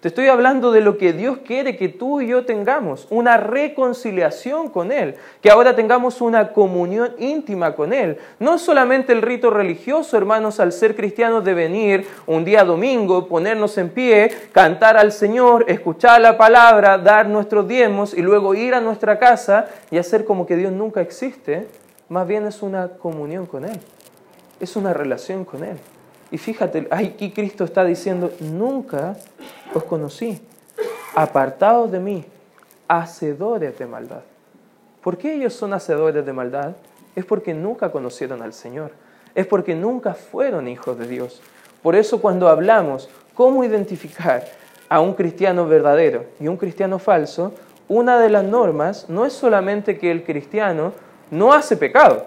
Te 0.00 0.08
estoy 0.08 0.28
hablando 0.28 0.72
de 0.72 0.80
lo 0.80 0.96
que 0.96 1.12
Dios 1.12 1.40
quiere 1.44 1.76
que 1.76 1.90
tú 1.90 2.22
y 2.22 2.28
yo 2.28 2.46
tengamos, 2.46 3.06
una 3.10 3.36
reconciliación 3.36 4.70
con 4.70 4.92
Él, 4.92 5.16
que 5.42 5.50
ahora 5.50 5.76
tengamos 5.76 6.22
una 6.22 6.54
comunión 6.54 7.10
íntima 7.18 7.74
con 7.76 7.92
Él. 7.92 8.16
No 8.38 8.58
solamente 8.58 9.12
el 9.12 9.20
rito 9.20 9.50
religioso, 9.50 10.16
hermanos, 10.16 10.58
al 10.58 10.72
ser 10.72 10.96
cristianos 10.96 11.44
de 11.44 11.52
venir 11.52 12.06
un 12.26 12.46
día 12.46 12.64
domingo, 12.64 13.28
ponernos 13.28 13.76
en 13.76 13.90
pie, 13.90 14.30
cantar 14.52 14.96
al 14.96 15.12
Señor, 15.12 15.66
escuchar 15.68 16.22
la 16.22 16.38
palabra, 16.38 16.96
dar 16.96 17.28
nuestros 17.28 17.68
diezmos 17.68 18.14
y 18.14 18.22
luego 18.22 18.54
ir 18.54 18.74
a 18.74 18.80
nuestra 18.80 19.18
casa 19.18 19.66
y 19.90 19.98
hacer 19.98 20.24
como 20.24 20.46
que 20.46 20.56
Dios 20.56 20.72
nunca 20.72 21.02
existe. 21.02 21.66
Más 22.10 22.26
bien 22.26 22.44
es 22.44 22.60
una 22.60 22.88
comunión 22.88 23.46
con 23.46 23.64
Él, 23.64 23.78
es 24.58 24.74
una 24.74 24.92
relación 24.92 25.44
con 25.44 25.62
Él. 25.62 25.76
Y 26.32 26.38
fíjate, 26.38 26.88
aquí 26.90 27.30
Cristo 27.30 27.62
está 27.62 27.84
diciendo, 27.84 28.32
nunca 28.40 29.16
os 29.72 29.84
conocí, 29.84 30.40
apartados 31.14 31.92
de 31.92 32.00
mí, 32.00 32.24
hacedores 32.88 33.78
de 33.78 33.86
maldad. 33.86 34.22
¿Por 35.00 35.18
qué 35.18 35.34
ellos 35.34 35.52
son 35.52 35.72
hacedores 35.72 36.26
de 36.26 36.32
maldad? 36.32 36.72
Es 37.14 37.24
porque 37.24 37.54
nunca 37.54 37.92
conocieron 37.92 38.42
al 38.42 38.54
Señor, 38.54 38.90
es 39.36 39.46
porque 39.46 39.76
nunca 39.76 40.14
fueron 40.14 40.66
hijos 40.66 40.98
de 40.98 41.06
Dios. 41.06 41.40
Por 41.80 41.94
eso 41.94 42.20
cuando 42.20 42.48
hablamos 42.48 43.08
cómo 43.34 43.62
identificar 43.62 44.48
a 44.88 45.00
un 45.00 45.14
cristiano 45.14 45.68
verdadero 45.68 46.24
y 46.40 46.48
un 46.48 46.56
cristiano 46.56 46.98
falso, 46.98 47.54
una 47.86 48.18
de 48.18 48.30
las 48.30 48.42
normas 48.42 49.08
no 49.08 49.26
es 49.26 49.32
solamente 49.32 49.96
que 49.96 50.10
el 50.10 50.24
cristiano 50.24 50.92
no 51.30 51.52
hace 51.52 51.76
pecado, 51.76 52.24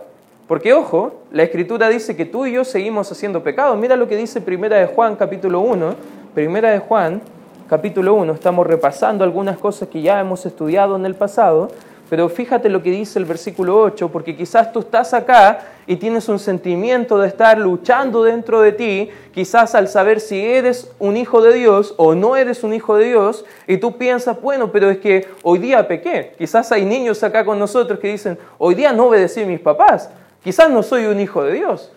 porque 0.47 0.73
ojo, 0.73 1.13
la 1.31 1.43
escritura 1.43 1.89
dice 1.89 2.15
que 2.15 2.25
tú 2.25 2.45
y 2.45 2.53
yo 2.53 2.65
seguimos 2.65 3.11
haciendo 3.11 3.43
pecados. 3.43 3.77
Mira 3.77 3.95
lo 3.95 4.07
que 4.07 4.15
dice 4.15 4.41
Primera 4.41 4.77
de 4.77 4.87
Juan 4.87 5.15
capítulo 5.15 5.61
1. 5.61 5.95
Primera 6.33 6.71
de 6.71 6.79
Juan 6.79 7.21
capítulo 7.69 8.13
1. 8.15 8.33
Estamos 8.33 8.67
repasando 8.67 9.23
algunas 9.23 9.57
cosas 9.57 9.87
que 9.89 10.01
ya 10.01 10.19
hemos 10.19 10.45
estudiado 10.45 10.95
en 10.95 11.05
el 11.05 11.15
pasado, 11.15 11.69
pero 12.13 12.29
fíjate 12.29 12.69
lo 12.69 12.83
que 12.83 12.91
dice 12.91 13.17
el 13.17 13.25
versículo 13.25 13.81
8, 13.81 14.09
porque 14.09 14.35
quizás 14.35 14.71
tú 14.71 14.81
estás 14.81 15.15
acá 15.15 15.61
y 15.87 15.95
tienes 15.95 16.29
un 16.29 16.37
sentimiento 16.37 17.17
de 17.17 17.27
estar 17.27 17.57
luchando 17.57 18.23
dentro 18.23 18.61
de 18.61 18.71
ti, 18.71 19.09
quizás 19.33 19.73
al 19.73 19.87
saber 19.87 20.19
si 20.19 20.39
eres 20.39 20.91
un 20.99 21.17
hijo 21.17 21.41
de 21.41 21.55
Dios 21.55 21.95
o 21.97 22.13
no 22.13 22.35
eres 22.35 22.63
un 22.63 22.75
hijo 22.75 22.97
de 22.97 23.05
Dios, 23.05 23.45
y 23.65 23.77
tú 23.77 23.97
piensas, 23.97 24.39
bueno, 24.39 24.71
pero 24.71 24.91
es 24.91 24.99
que 24.99 25.27
hoy 25.41 25.57
día 25.57 25.87
pequé. 25.87 26.35
Quizás 26.37 26.71
hay 26.71 26.85
niños 26.85 27.23
acá 27.23 27.43
con 27.43 27.57
nosotros 27.57 27.97
que 27.97 28.11
dicen, 28.11 28.37
hoy 28.59 28.75
día 28.75 28.93
no 28.93 29.07
obedecí 29.07 29.41
a 29.41 29.47
mis 29.47 29.59
papás. 29.59 30.11
Quizás 30.43 30.69
no 30.69 30.83
soy 30.83 31.05
un 31.05 31.19
hijo 31.19 31.43
de 31.43 31.53
Dios. 31.53 31.91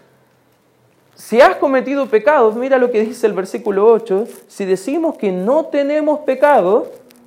Si 1.15 1.43
has 1.43 1.57
cometido 1.57 2.07
pecados, 2.07 2.57
mira 2.57 2.79
lo 2.79 2.91
que 2.91 3.03
dice 3.03 3.27
el 3.27 3.35
versículo 3.35 3.87
8, 3.89 4.25
si 4.49 4.65
decimos 4.65 5.19
que 5.19 5.31
no 5.31 5.67
tenemos 5.67 6.21
pecado, 6.21 6.87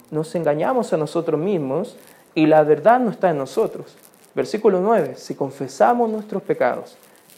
nos 0.10 0.34
engañamos 0.34 0.92
a 0.92 0.98
nosotros 0.98 1.40
mismos 1.40 1.96
y 2.40 2.46
la 2.46 2.64
verdad 2.64 3.02
no 3.02 3.12
está 3.12 3.32
en 3.32 3.38
nosotros. 3.38 3.98
Versículo 4.34 4.80
9, 4.80 5.16
si 5.18 5.36
confesamos 5.36 6.10
nuestros 6.10 6.42
pecados, 6.42 6.98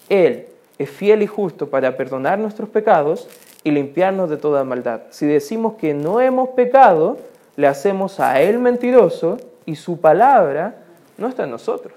Él 0.09 0.45
es 0.77 0.91
fiel 0.91 1.23
y 1.23 1.27
justo 1.27 1.71
para 1.71 1.97
perdonar 1.97 2.37
nuestros 2.37 2.69
pecados 2.69 3.27
y 3.63 3.71
limpiarnos 3.71 4.29
de 4.29 4.37
toda 4.37 4.63
maldad. 4.63 5.01
Si 5.09 5.25
decimos 5.25 5.73
que 5.79 5.95
no 5.95 6.21
hemos 6.21 6.49
pecado, 6.49 7.17
le 7.55 7.65
hacemos 7.65 8.19
a 8.19 8.41
Él 8.41 8.59
mentiroso 8.59 9.37
y 9.65 9.75
su 9.75 9.99
palabra 9.99 10.75
no 11.17 11.27
está 11.27 11.45
en 11.45 11.49
nosotros. 11.49 11.95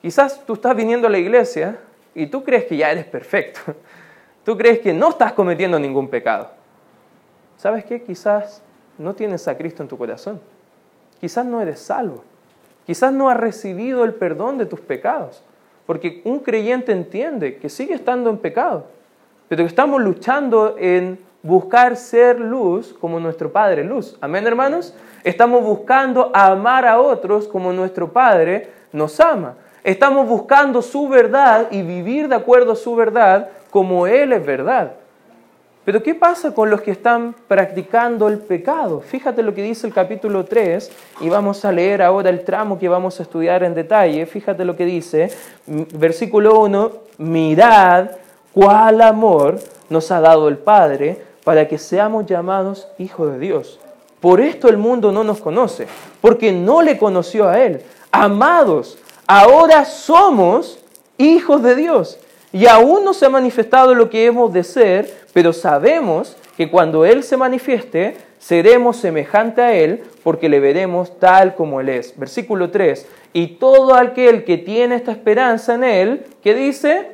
Quizás 0.00 0.40
tú 0.46 0.54
estás 0.54 0.74
viniendo 0.74 1.08
a 1.08 1.10
la 1.10 1.18
iglesia 1.18 1.78
y 2.14 2.28
tú 2.28 2.42
crees 2.42 2.64
que 2.64 2.78
ya 2.78 2.90
eres 2.90 3.04
perfecto. 3.04 3.60
Tú 4.42 4.56
crees 4.56 4.78
que 4.78 4.94
no 4.94 5.10
estás 5.10 5.34
cometiendo 5.34 5.78
ningún 5.78 6.08
pecado. 6.08 6.48
¿Sabes 7.58 7.84
qué? 7.84 8.02
Quizás 8.02 8.62
no 8.96 9.14
tienes 9.14 9.46
a 9.46 9.56
Cristo 9.58 9.82
en 9.82 9.88
tu 9.90 9.98
corazón. 9.98 10.40
Quizás 11.20 11.44
no 11.44 11.60
eres 11.60 11.80
salvo. 11.80 12.24
Quizás 12.86 13.12
no 13.12 13.28
has 13.28 13.36
recibido 13.36 14.04
el 14.04 14.14
perdón 14.14 14.58
de 14.58 14.66
tus 14.66 14.80
pecados. 14.80 15.42
Porque 15.86 16.22
un 16.24 16.40
creyente 16.40 16.92
entiende 16.92 17.56
que 17.56 17.68
sigue 17.68 17.94
estando 17.94 18.30
en 18.30 18.38
pecado. 18.38 18.86
Pero 19.48 19.64
que 19.64 19.68
estamos 19.68 20.00
luchando 20.00 20.76
en 20.78 21.18
buscar 21.42 21.96
ser 21.96 22.40
luz 22.40 22.94
como 23.00 23.20
nuestro 23.20 23.52
Padre 23.52 23.84
luz. 23.84 24.16
Amén, 24.20 24.46
hermanos. 24.46 24.94
Estamos 25.24 25.62
buscando 25.62 26.30
amar 26.34 26.86
a 26.86 27.00
otros 27.00 27.48
como 27.48 27.72
nuestro 27.72 28.12
Padre 28.12 28.70
nos 28.92 29.20
ama. 29.20 29.56
Estamos 29.82 30.28
buscando 30.28 30.82
su 30.82 31.08
verdad 31.08 31.68
y 31.70 31.82
vivir 31.82 32.28
de 32.28 32.36
acuerdo 32.36 32.72
a 32.72 32.76
su 32.76 32.94
verdad 32.94 33.48
como 33.70 34.06
Él 34.06 34.32
es 34.32 34.44
verdad. 34.44 34.92
Pero 35.90 36.04
¿qué 36.04 36.14
pasa 36.14 36.54
con 36.54 36.70
los 36.70 36.82
que 36.82 36.92
están 36.92 37.34
practicando 37.48 38.28
el 38.28 38.38
pecado? 38.38 39.00
Fíjate 39.00 39.42
lo 39.42 39.52
que 39.52 39.64
dice 39.64 39.88
el 39.88 39.92
capítulo 39.92 40.44
3 40.44 40.88
y 41.20 41.28
vamos 41.28 41.64
a 41.64 41.72
leer 41.72 42.00
ahora 42.00 42.30
el 42.30 42.44
tramo 42.44 42.78
que 42.78 42.88
vamos 42.88 43.18
a 43.18 43.24
estudiar 43.24 43.64
en 43.64 43.74
detalle. 43.74 44.24
Fíjate 44.24 44.64
lo 44.64 44.76
que 44.76 44.84
dice, 44.84 45.32
versículo 45.66 46.60
1, 46.60 46.92
mirad 47.18 48.10
cuál 48.54 49.02
amor 49.02 49.58
nos 49.88 50.12
ha 50.12 50.20
dado 50.20 50.46
el 50.46 50.58
Padre 50.58 51.24
para 51.42 51.66
que 51.66 51.76
seamos 51.76 52.24
llamados 52.24 52.86
hijos 52.98 53.32
de 53.32 53.40
Dios. 53.40 53.80
Por 54.20 54.40
esto 54.40 54.68
el 54.68 54.76
mundo 54.76 55.10
no 55.10 55.24
nos 55.24 55.40
conoce, 55.40 55.88
porque 56.20 56.52
no 56.52 56.82
le 56.82 56.98
conoció 56.98 57.48
a 57.48 57.60
Él. 57.60 57.82
Amados, 58.12 58.96
ahora 59.26 59.84
somos 59.84 60.78
hijos 61.18 61.64
de 61.64 61.74
Dios. 61.74 62.20
Y 62.52 62.66
aún 62.66 63.04
no 63.04 63.12
se 63.12 63.26
ha 63.26 63.30
manifestado 63.30 63.94
lo 63.94 64.10
que 64.10 64.26
hemos 64.26 64.52
de 64.52 64.64
ser, 64.64 65.19
pero 65.32 65.52
sabemos 65.52 66.36
que 66.56 66.70
cuando 66.70 67.04
Él 67.04 67.22
se 67.22 67.36
manifieste, 67.36 68.16
seremos 68.38 68.96
semejante 68.96 69.62
a 69.62 69.74
Él, 69.74 70.02
porque 70.22 70.48
le 70.48 70.60
veremos 70.60 71.18
tal 71.18 71.54
como 71.54 71.80
Él 71.80 71.88
es. 71.90 72.18
Versículo 72.18 72.70
3. 72.70 73.06
Y 73.32 73.46
todo 73.58 73.94
aquel 73.94 74.44
que 74.44 74.58
tiene 74.58 74.96
esta 74.96 75.12
esperanza 75.12 75.74
en 75.74 75.84
Él, 75.84 76.26
¿qué 76.42 76.54
dice? 76.54 77.08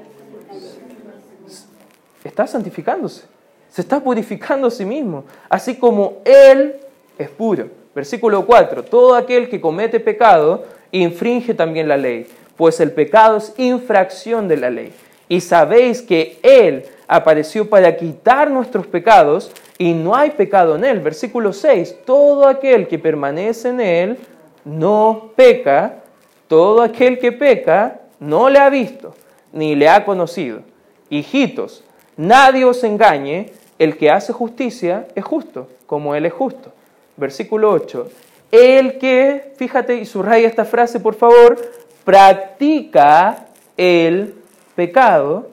Está 2.25 2.47
santificándose, 2.47 3.23
se 3.71 3.83
está 3.83 4.01
purificando 4.01 4.67
a 4.67 4.71
sí 4.71 4.85
mismo, 4.85 5.25
así 5.49 5.77
como 5.77 6.23
Él 6.25 6.77
es 7.19 7.29
puro. 7.29 7.69
Versículo 7.95 8.45
4. 8.45 8.83
Todo 8.85 9.15
aquel 9.15 9.49
que 9.49 9.61
comete 9.61 10.01
pecado, 10.01 10.65
infringe 10.91 11.55
también 11.55 11.89
la 11.89 11.97
ley, 11.97 12.27
pues 12.57 12.81
el 12.81 12.93
pecado 12.93 13.37
es 13.37 13.55
infracción 13.59 14.49
de 14.49 14.57
la 14.57 14.71
ley. 14.71 14.93
Y 15.29 15.41
sabéis 15.41 16.03
que 16.03 16.39
Él 16.43 16.85
apareció 17.09 17.69
para 17.69 17.97
quitar 17.97 18.51
nuestros 18.51 18.87
pecados 18.87 19.51
y 19.79 19.93
no 19.93 20.15
hay 20.15 20.31
pecado 20.31 20.77
en 20.77 20.85
Él. 20.85 21.01
Versículo 21.01 21.53
6, 21.53 21.97
todo 22.05 22.47
aquel 22.47 22.89
que 22.89 22.99
permanece 22.99 23.71
en 23.71 23.81
Él 23.81 24.19
no 24.65 25.31
peca, 25.37 26.03
todo 26.49 26.83
aquel 26.83 27.19
que 27.19 27.33
peca 27.33 28.01
no 28.21 28.49
le 28.49 28.59
ha 28.59 28.71
visto 28.71 29.15
ni 29.53 29.75
le 29.75 29.89
ha 29.89 30.05
conocido. 30.05 30.61
Hijitos, 31.09 31.85
nadie 32.17 32.65
os 32.65 32.85
engañe, 32.85 33.53
el 33.79 33.97
que 33.97 34.11
hace 34.11 34.33
justicia 34.33 35.07
es 35.15 35.25
justo, 35.25 35.69
como 35.87 36.15
Él 36.15 36.27
es 36.27 36.33
justo. 36.33 36.73
Versículo 37.17 37.71
8, 37.71 38.09
el 38.53 38.99
que, 38.99 39.53
fíjate 39.57 39.97
y 39.97 40.05
subraya 40.05 40.47
esta 40.47 40.65
frase 40.65 41.01
por 41.01 41.15
favor, 41.15 41.57
practica 42.05 43.47
el 43.77 44.35
pecado 44.77 45.49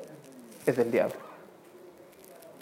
es 0.67 0.75
del 0.75 0.91
diablo. 0.91 1.15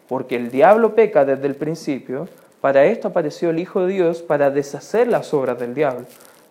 Porque 0.08 0.36
el 0.36 0.52
diablo 0.52 0.96
peca 0.96 1.26
desde 1.26 1.48
el 1.48 1.56
principio, 1.56 2.30
para 2.62 2.86
esto 2.86 3.10
apareció 3.10 3.50
el 3.50 3.60
Hijo 3.60 3.86
de 3.86 3.94
Dios, 3.94 4.22
para 4.22 4.52
deshacer 4.52 5.08
las 5.08 5.34
obras 5.34 5.60
del 5.60 5.74
diablo. 5.74 6.06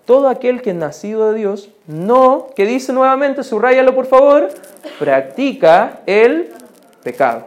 Todo 0.05 0.29
aquel 0.29 0.61
que 0.61 0.71
es 0.71 0.77
nacido 0.77 1.31
de 1.31 1.39
Dios 1.39 1.71
no, 1.87 2.49
que 2.57 2.67
dice 2.67 2.93
nuevamente, 2.93 3.45
subrayalo 3.45 3.95
por 3.95 4.07
favor, 4.07 4.49
practica 4.99 6.01
el 6.07 6.51
pecado. 7.05 7.47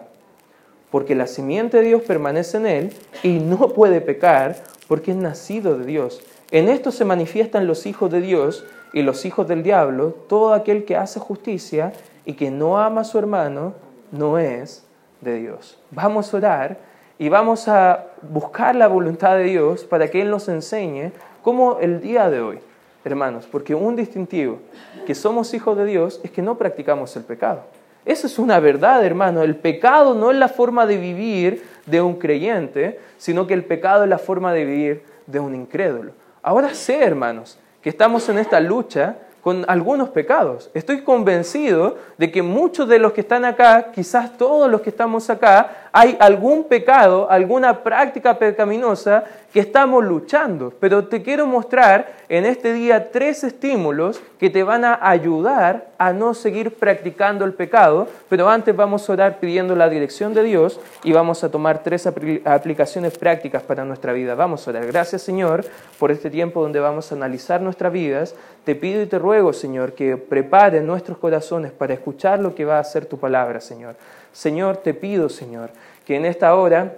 Porque 0.89 1.15
la 1.15 1.27
simiente 1.27 1.77
de 1.77 1.83
Dios 1.83 2.03
permanece 2.03 2.57
en 2.57 2.65
él 2.67 2.93
y 3.23 3.39
no 3.39 3.69
puede 3.69 3.99
pecar 3.99 4.55
porque 4.87 5.11
es 5.11 5.17
nacido 5.17 5.77
de 5.77 5.85
Dios. 5.85 6.21
En 6.51 6.69
esto 6.69 6.91
se 6.91 7.03
manifiestan 7.03 7.67
los 7.67 7.85
hijos 7.85 8.11
de 8.11 8.21
Dios 8.21 8.63
y 8.93 9.01
los 9.01 9.25
hijos 9.25 9.47
del 9.47 9.63
diablo, 9.63 10.15
todo 10.29 10.53
aquel 10.53 10.85
que 10.85 10.95
hace 10.95 11.19
justicia 11.19 11.91
y 12.25 12.33
que 12.33 12.51
no 12.51 12.79
ama 12.79 13.01
a 13.01 13.03
su 13.03 13.17
hermano, 13.17 13.73
no 14.11 14.37
es 14.37 14.85
de 15.21 15.39
Dios. 15.39 15.79
Vamos 15.91 16.33
a 16.33 16.37
orar 16.37 16.77
y 17.17 17.29
vamos 17.29 17.67
a 17.67 18.05
buscar 18.21 18.75
la 18.75 18.87
voluntad 18.87 19.37
de 19.37 19.43
Dios 19.43 19.83
para 19.83 20.09
que 20.09 20.21
Él 20.21 20.29
nos 20.29 20.47
enseñe 20.49 21.11
cómo 21.41 21.79
el 21.79 22.01
día 22.01 22.29
de 22.29 22.41
hoy, 22.41 22.59
hermanos, 23.05 23.47
porque 23.51 23.75
un 23.75 23.95
distintivo 23.95 24.59
que 25.05 25.15
somos 25.15 25.53
hijos 25.53 25.77
de 25.77 25.85
Dios 25.85 26.21
es 26.23 26.31
que 26.31 26.41
no 26.41 26.57
practicamos 26.57 27.15
el 27.15 27.23
pecado. 27.23 27.61
Esa 28.05 28.27
es 28.27 28.37
una 28.37 28.59
verdad, 28.59 29.05
hermano. 29.05 29.43
El 29.43 29.55
pecado 29.55 30.13
no 30.13 30.31
es 30.31 30.37
la 30.37 30.49
forma 30.49 30.85
de 30.85 30.97
vivir 30.97 31.63
de 31.85 32.01
un 32.01 32.15
creyente, 32.15 32.99
sino 33.17 33.47
que 33.47 33.53
el 33.53 33.63
pecado 33.63 34.03
es 34.03 34.09
la 34.09 34.17
forma 34.17 34.53
de 34.53 34.65
vivir 34.65 35.03
de 35.25 35.39
un 35.39 35.55
incrédulo. 35.55 36.11
Ahora 36.41 36.73
sé, 36.73 37.01
hermanos, 37.01 37.57
que 37.81 37.89
estamos 37.89 38.27
en 38.27 38.37
esta 38.37 38.59
lucha 38.59 39.17
con 39.43 39.65
algunos 39.67 40.09
pecados. 40.09 40.71
Estoy 40.73 41.01
convencido 41.03 41.97
de 42.17 42.31
que 42.31 42.41
muchos 42.41 42.87
de 42.87 42.97
los 42.97 43.11
que 43.11 43.21
están 43.21 43.43
acá, 43.43 43.91
quizás 43.91 44.37
todos 44.37 44.71
los 44.71 44.79
que 44.79 44.89
estamos 44.89 45.29
acá, 45.29 45.82
hay 45.95 46.17
algún 46.19 46.63
pecado, 46.63 47.29
alguna 47.29 47.83
práctica 47.83 48.39
pecaminosa 48.39 49.25
que 49.53 49.59
estamos 49.59 50.03
luchando. 50.03 50.73
Pero 50.79 51.05
te 51.05 51.21
quiero 51.21 51.45
mostrar 51.45 52.13
en 52.29 52.45
este 52.45 52.73
día 52.73 53.11
tres 53.11 53.43
estímulos 53.43 54.19
que 54.39 54.49
te 54.49 54.63
van 54.63 54.85
a 54.85 54.97
ayudar 55.07 55.89
a 55.99 56.11
no 56.11 56.33
seguir 56.33 56.73
practicando 56.73 57.45
el 57.45 57.53
pecado. 57.53 58.07
Pero 58.27 58.49
antes 58.49 58.75
vamos 58.75 59.07
a 59.07 59.13
orar 59.13 59.39
pidiendo 59.39 59.75
la 59.75 59.87
dirección 59.87 60.33
de 60.33 60.41
Dios 60.41 60.79
y 61.03 61.13
vamos 61.13 61.43
a 61.43 61.51
tomar 61.51 61.83
tres 61.83 62.07
aplicaciones 62.07 63.15
prácticas 63.15 63.61
para 63.61 63.85
nuestra 63.85 64.13
vida. 64.13 64.33
Vamos 64.33 64.67
a 64.67 64.71
orar. 64.71 64.87
Gracias 64.87 65.21
Señor 65.21 65.63
por 65.99 66.09
este 66.09 66.31
tiempo 66.31 66.63
donde 66.63 66.79
vamos 66.79 67.11
a 67.11 67.15
analizar 67.15 67.61
nuestras 67.61 67.93
vidas. 67.93 68.33
Te 68.65 68.73
pido 68.73 68.99
y 68.99 69.05
te 69.05 69.19
ruego 69.19 69.53
Señor 69.53 69.93
que 69.93 70.17
prepare 70.17 70.81
nuestros 70.81 71.19
corazones 71.19 71.71
para 71.71 71.93
escuchar 71.93 72.39
lo 72.39 72.55
que 72.55 72.65
va 72.65 72.79
a 72.79 72.83
ser 72.83 73.05
tu 73.05 73.19
palabra 73.19 73.61
Señor. 73.61 73.95
Señor, 74.33 74.77
te 74.77 74.93
pido 74.93 75.29
Señor 75.29 75.69
que 76.05 76.17
en 76.17 76.25
esta 76.25 76.53
hora 76.55 76.97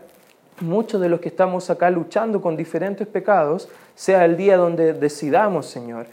muchos 0.61 1.01
de 1.01 1.09
los 1.09 1.19
que 1.19 1.29
estamos 1.29 1.69
acá 1.69 1.89
luchando 1.89 2.41
con 2.41 2.55
diferentes 2.55 3.07
pecados, 3.07 3.67
sea 3.93 4.25
el 4.25 4.37
día 4.37 4.57
donde 4.57 4.93
decidamos, 4.93 5.65
Señor, 5.65 6.07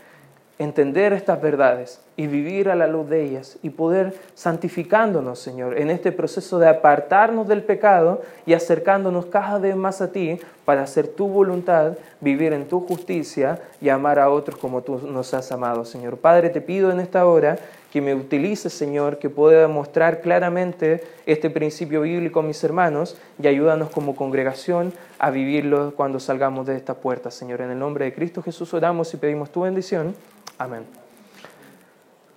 entender 0.59 1.13
estas 1.13 1.41
verdades 1.41 2.01
y 2.17 2.27
vivir 2.27 2.69
a 2.69 2.75
la 2.75 2.87
luz 2.87 3.09
de 3.09 3.25
ellas 3.25 3.59
y 3.63 3.71
poder 3.71 4.15
santificándonos, 4.35 5.39
Señor, 5.39 5.79
en 5.79 5.91
este 5.91 6.13
proceso 6.13 6.59
de 6.59 6.69
apartarnos 6.69 7.49
del 7.49 7.63
pecado 7.63 8.23
y 8.47 8.55
acercándonos 8.55 9.27
cada 9.27 9.59
vez 9.59 9.75
más 9.75 10.01
a 10.01 10.13
ti 10.13 10.39
para 10.65 10.83
hacer 10.83 11.09
tu 11.09 11.27
voluntad, 11.27 11.95
vivir 12.21 12.53
en 12.53 12.69
tu 12.69 12.81
justicia 12.81 13.61
y 13.81 13.89
amar 13.89 14.19
a 14.19 14.31
otros 14.31 14.59
como 14.59 14.83
tú 14.83 14.99
nos 14.99 15.35
has 15.35 15.51
amado, 15.51 15.85
Señor. 15.85 16.19
Padre, 16.19 16.51
te 16.51 16.61
pido 16.61 16.93
en 16.93 17.01
esta 17.01 17.27
hora 17.27 17.59
que 17.93 18.01
me 18.01 18.15
utilice, 18.15 18.71
Señor, 18.71 19.19
que 19.19 19.29
pueda 19.29 19.69
mostrar 19.69 20.23
claramente 20.23 21.05
este 21.27 21.51
principio 21.51 22.01
bíblico 22.01 22.41
a 22.41 22.43
mis 22.43 22.65
hermanos 22.65 23.19
y 23.39 23.47
ayúdanos 23.47 23.91
como 23.91 24.17
congregación 24.17 24.95
a 25.19 25.31
vivirlo 25.31 25.93
cuando 25.95 26.19
salgamos 26.19 26.67
de 26.67 26.75
esta 26.75 26.95
puerta, 26.95 27.31
Señor. 27.31 27.61
En 27.61 27.71
el 27.71 27.79
nombre 27.79 28.07
de 28.07 28.15
Cristo 28.15 28.43
Jesús 28.43 28.73
oramos 28.73 29.13
y 29.13 29.19
pedimos 29.19 29.51
tu 29.51 29.61
bendición. 29.61 30.15
Amén. 30.57 30.87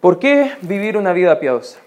¿Por 0.02 0.20
qué 0.20 0.52
vivir 0.60 0.98
una 0.98 1.14
vida 1.14 1.40
piadosa? 1.40 1.80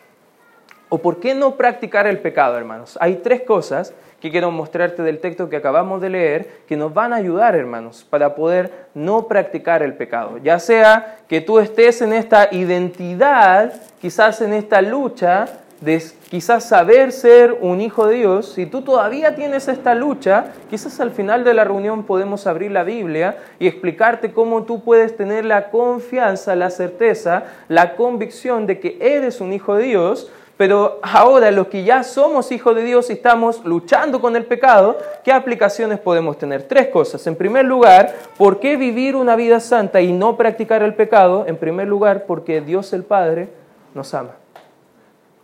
¿O 0.89 0.97
por 0.97 1.21
qué 1.21 1.35
no 1.35 1.57
practicar 1.57 2.07
el 2.07 2.21
pecado, 2.21 2.57
hermanos? 2.57 2.97
Hay 3.03 3.17
tres 3.17 3.43
cosas 3.43 3.93
que 4.21 4.31
quiero 4.31 4.51
mostrarte 4.51 5.03
del 5.03 5.21
texto 5.21 5.49
que 5.49 5.57
acabamos 5.57 6.01
de 6.01 6.11
leer, 6.11 6.49
que 6.67 6.77
nos 6.77 6.93
van 6.93 7.13
a 7.13 7.17
ayudar, 7.17 7.55
hermanos, 7.55 8.07
para 8.09 8.35
poder 8.35 8.89
no 8.95 9.29
practicar 9.29 9.83
el 9.83 9.95
pecado. 9.95 10.39
Ya 10.39 10.59
sea 10.59 11.19
que 11.29 11.41
tú 11.41 11.59
estés 11.59 12.03
en 12.03 12.13
esta 12.13 12.49
identidad, 12.51 13.73
quizás 14.01 14.41
en 14.41 14.53
esta 14.53 14.83
lucha 14.83 15.47
de 15.81 16.03
quizás 16.29 16.69
saber 16.69 17.13
ser 17.13 17.57
un 17.61 17.81
hijo 17.81 18.09
de 18.09 18.17
Dios, 18.17 18.53
si 18.53 18.67
tú 18.67 18.83
todavía 18.83 19.37
tienes 19.37 19.69
esta 19.69 19.95
lucha, 19.95 20.47
quizás 20.69 20.99
al 20.99 21.13
final 21.13 21.45
de 21.45 21.55
la 21.55 21.65
reunión 21.65 22.03
podemos 22.03 22.47
abrir 22.47 22.73
la 22.73 22.83
Biblia 22.83 23.37
y 23.61 23.69
explicarte 23.69 24.33
cómo 24.33 24.65
tú 24.65 24.83
puedes 24.83 25.17
tener 25.17 25.45
la 25.45 25.71
confianza, 25.71 26.57
la 26.57 26.71
certeza, 26.71 27.45
la 27.69 27.95
convicción 27.95 28.67
de 28.67 28.81
que 28.81 28.99
eres 29.01 29.41
un 29.41 29.53
hijo 29.53 29.77
de 29.77 29.85
Dios, 29.85 30.33
pero 30.59 30.99
ahora 31.03 31.53
los 31.53 31.69
que 31.69 31.85
ya 31.85 32.03
somos 32.03 32.51
hijos 32.51 32.75
de 32.75 32.83
Dios 32.83 33.09
y 33.11 33.13
estamos 33.13 33.65
luchando 33.65 34.21
con 34.21 34.35
el 34.35 34.45
pecado, 34.45 34.99
¿qué 35.23 35.33
aplicaciones 35.33 36.01
podemos 36.01 36.37
tener? 36.37 36.65
Tres 36.65 36.89
cosas. 36.89 37.25
En 37.29 37.37
primer 37.37 37.65
lugar, 37.65 38.13
¿por 38.37 38.59
qué 38.59 38.77
vivir 38.77 39.15
una 39.15 39.37
vida 39.37 39.61
santa 39.61 40.01
y 40.01 40.13
no 40.13 40.37
practicar 40.37 40.83
el 40.83 40.95
pecado? 40.95 41.45
En 41.47 41.57
primer 41.57 41.87
lugar, 41.87 42.27
porque 42.27 42.61
Dios 42.61 42.93
el 42.93 43.05
Padre 43.05 43.51
nos 43.95 44.13
ama. 44.15 44.33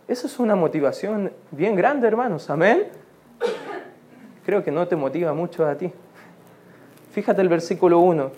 Esa 0.05 0.27
es 0.27 0.37
una 0.37 0.55
motivación 0.55 1.31
bien 1.49 1.77
grande, 1.77 2.07
hermanos. 2.07 2.49
Amén. 2.49 2.89
Creo 4.45 4.65
que 4.65 4.69
no 4.69 4.85
te 4.85 4.97
motiva 4.97 5.33
mucho 5.33 5.65
a 5.65 5.75
ti. 5.75 5.93
Fíjate 7.13 7.41
el 7.41 7.47
versículo 7.47 7.99
1. 7.99 8.31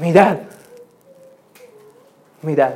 Mirad. 0.00 0.38
Mirad. 2.42 2.72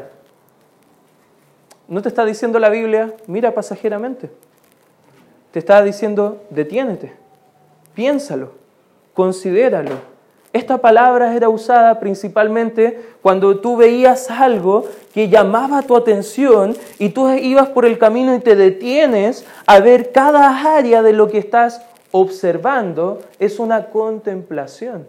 No 1.87 2.01
te 2.01 2.09
está 2.09 2.25
diciendo 2.25 2.59
la 2.59 2.71
Biblia, 2.71 3.13
mira 3.27 3.53
pasajeramente. 3.55 4.31
Te 5.51 5.59
está 5.59 5.83
diciendo, 5.83 6.43
detiénete, 6.51 7.13
piénsalo, 7.95 8.53
considéralo. 9.13 10.15
Esta 10.53 10.79
palabra 10.79 11.35
era 11.35 11.49
usada 11.49 11.99
principalmente 11.99 13.01
cuando 13.23 13.59
tú 13.59 13.77
veías 13.77 14.31
algo 14.31 14.85
que 15.13 15.29
llamaba 15.29 15.83
tu 15.83 15.97
atención 15.97 16.77
y 16.99 17.09
tú 17.09 17.29
ibas 17.29 17.69
por 17.71 17.85
el 17.85 17.99
camino 17.99 18.35
y 18.35 18.39
te 18.39 18.55
detienes 18.55 19.45
a 19.67 19.81
ver 19.81 20.13
cada 20.13 20.77
área 20.77 21.03
de 21.03 21.13
lo 21.13 21.29
que 21.29 21.39
estás 21.39 21.83
observando. 22.13 23.21
Es 23.41 23.59
una 23.59 23.87
contemplación. 23.87 25.07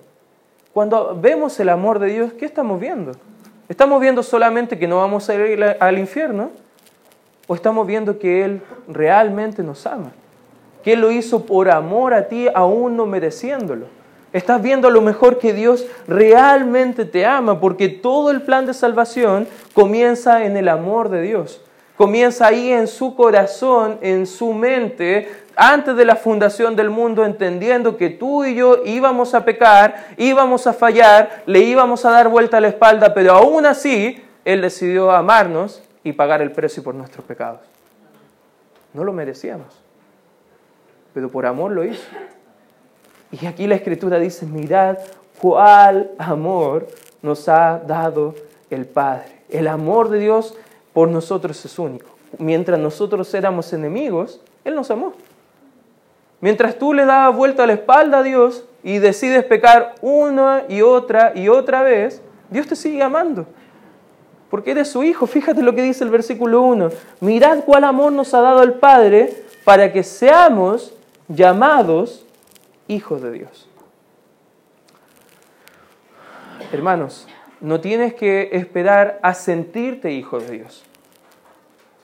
Cuando 0.73 1.15
vemos 1.15 1.59
el 1.59 1.69
amor 1.69 1.99
de 1.99 2.07
Dios, 2.07 2.33
¿qué 2.33 2.45
estamos 2.45 2.79
viendo? 2.79 3.13
¿Estamos 3.69 4.01
viendo 4.01 4.23
solamente 4.23 4.77
que 4.77 4.87
no 4.87 4.97
vamos 4.97 5.29
a 5.29 5.35
ir 5.35 5.63
al 5.79 5.99
infierno? 5.99 6.49
¿O 7.47 7.55
estamos 7.55 7.85
viendo 7.85 8.17
que 8.17 8.43
Él 8.43 8.61
realmente 8.87 9.61
nos 9.61 9.85
ama? 9.85 10.11
Que 10.83 10.93
Él 10.93 11.01
lo 11.01 11.11
hizo 11.11 11.45
por 11.45 11.69
amor 11.69 12.13
a 12.13 12.27
ti, 12.27 12.47
aún 12.53 12.97
no 12.97 13.05
mereciéndolo. 13.05 13.87
Estás 14.33 14.61
viendo 14.61 14.87
a 14.87 14.91
lo 14.91 15.01
mejor 15.01 15.37
que 15.37 15.53
Dios 15.53 15.85
realmente 16.07 17.05
te 17.05 17.25
ama, 17.25 17.59
porque 17.59 17.87
todo 17.87 18.31
el 18.31 18.41
plan 18.41 18.65
de 18.65 18.73
salvación 18.73 19.47
comienza 19.73 20.43
en 20.43 20.57
el 20.57 20.67
amor 20.67 21.09
de 21.09 21.21
Dios. 21.21 21.61
Comienza 21.95 22.47
ahí 22.47 22.71
en 22.71 22.87
su 22.87 23.15
corazón, 23.15 23.97
en 24.01 24.27
su 24.27 24.51
mente, 24.51 25.29
antes 25.55 25.95
de 25.95 26.03
la 26.03 26.17
fundación 26.17 26.75
del 26.75 26.89
mundo, 26.89 27.23
entendiendo 27.23 27.95
que 27.95 28.09
tú 28.09 28.43
y 28.43 28.55
yo 28.55 28.81
íbamos 28.83 29.33
a 29.33 29.45
pecar, 29.45 30.07
íbamos 30.17 30.67
a 30.67 30.73
fallar, 30.73 31.43
le 31.45 31.61
íbamos 31.61 32.03
a 32.03 32.11
dar 32.11 32.27
vuelta 32.27 32.57
a 32.57 32.61
la 32.61 32.67
espalda, 32.67 33.13
pero 33.13 33.33
aún 33.33 33.65
así 33.65 34.21
Él 34.43 34.61
decidió 34.61 35.11
amarnos 35.11 35.81
y 36.05 36.13
pagar 36.13 36.41
el 36.43 36.51
precio 36.51 36.83
por 36.83 36.93
nuestros 36.93 37.25
pecados. 37.25 37.61
No 38.93 39.03
lo 39.03 39.11
merecíamos, 39.11 39.67
pero 41.13 41.29
por 41.29 41.47
amor 41.47 41.71
lo 41.71 41.83
hizo. 41.83 42.05
Y 43.31 43.47
aquí 43.47 43.65
la 43.65 43.75
escritura 43.75 44.19
dice, 44.19 44.45
mirad 44.45 44.99
cuál 45.41 46.11
amor 46.19 46.87
nos 47.23 47.49
ha 47.49 47.79
dado 47.79 48.35
el 48.69 48.85
Padre. 48.85 49.41
El 49.49 49.67
amor 49.67 50.09
de 50.09 50.19
Dios 50.19 50.55
por 50.93 51.09
nosotros 51.09 51.65
es 51.65 51.79
único. 51.79 52.15
Mientras 52.37 52.79
nosotros 52.79 53.33
éramos 53.33 53.73
enemigos, 53.73 54.39
Él 54.63 54.75
nos 54.75 54.91
amó. 54.91 55.13
Mientras 56.39 56.77
tú 56.77 56.93
le 56.93 57.05
dabas 57.05 57.35
vuelta 57.35 57.63
a 57.63 57.67
la 57.67 57.73
espalda 57.73 58.19
a 58.19 58.23
Dios 58.23 58.63
y 58.83 58.99
decides 58.99 59.43
pecar 59.43 59.95
una 60.01 60.65
y 60.69 60.83
otra 60.83 61.31
y 61.35 61.49
otra 61.49 61.81
vez, 61.81 62.21
Dios 62.51 62.67
te 62.67 62.75
sigue 62.75 63.01
amando 63.01 63.47
porque 64.55 64.71
eres 64.71 64.87
su 64.87 65.03
hijo. 65.03 65.27
Fíjate 65.27 65.61
lo 65.61 65.75
que 65.75 65.81
dice 65.81 66.05
el 66.05 66.09
versículo 66.09 66.61
1. 66.61 66.89
Mirad 67.19 67.65
cuál 67.65 67.83
amor 67.83 68.13
nos 68.13 68.33
ha 68.33 68.39
dado 68.39 68.63
el 68.63 68.75
Padre 68.75 69.43
para 69.65 69.91
que 69.91 70.01
seamos 70.01 70.93
llamados 71.27 72.25
hijos 72.87 73.21
de 73.21 73.33
Dios. 73.33 73.67
Hermanos, 76.71 77.27
no 77.59 77.81
tienes 77.81 78.13
que 78.13 78.51
esperar 78.53 79.19
a 79.23 79.33
sentirte 79.33 80.13
hijo 80.13 80.39
de 80.39 80.51
Dios. 80.51 80.85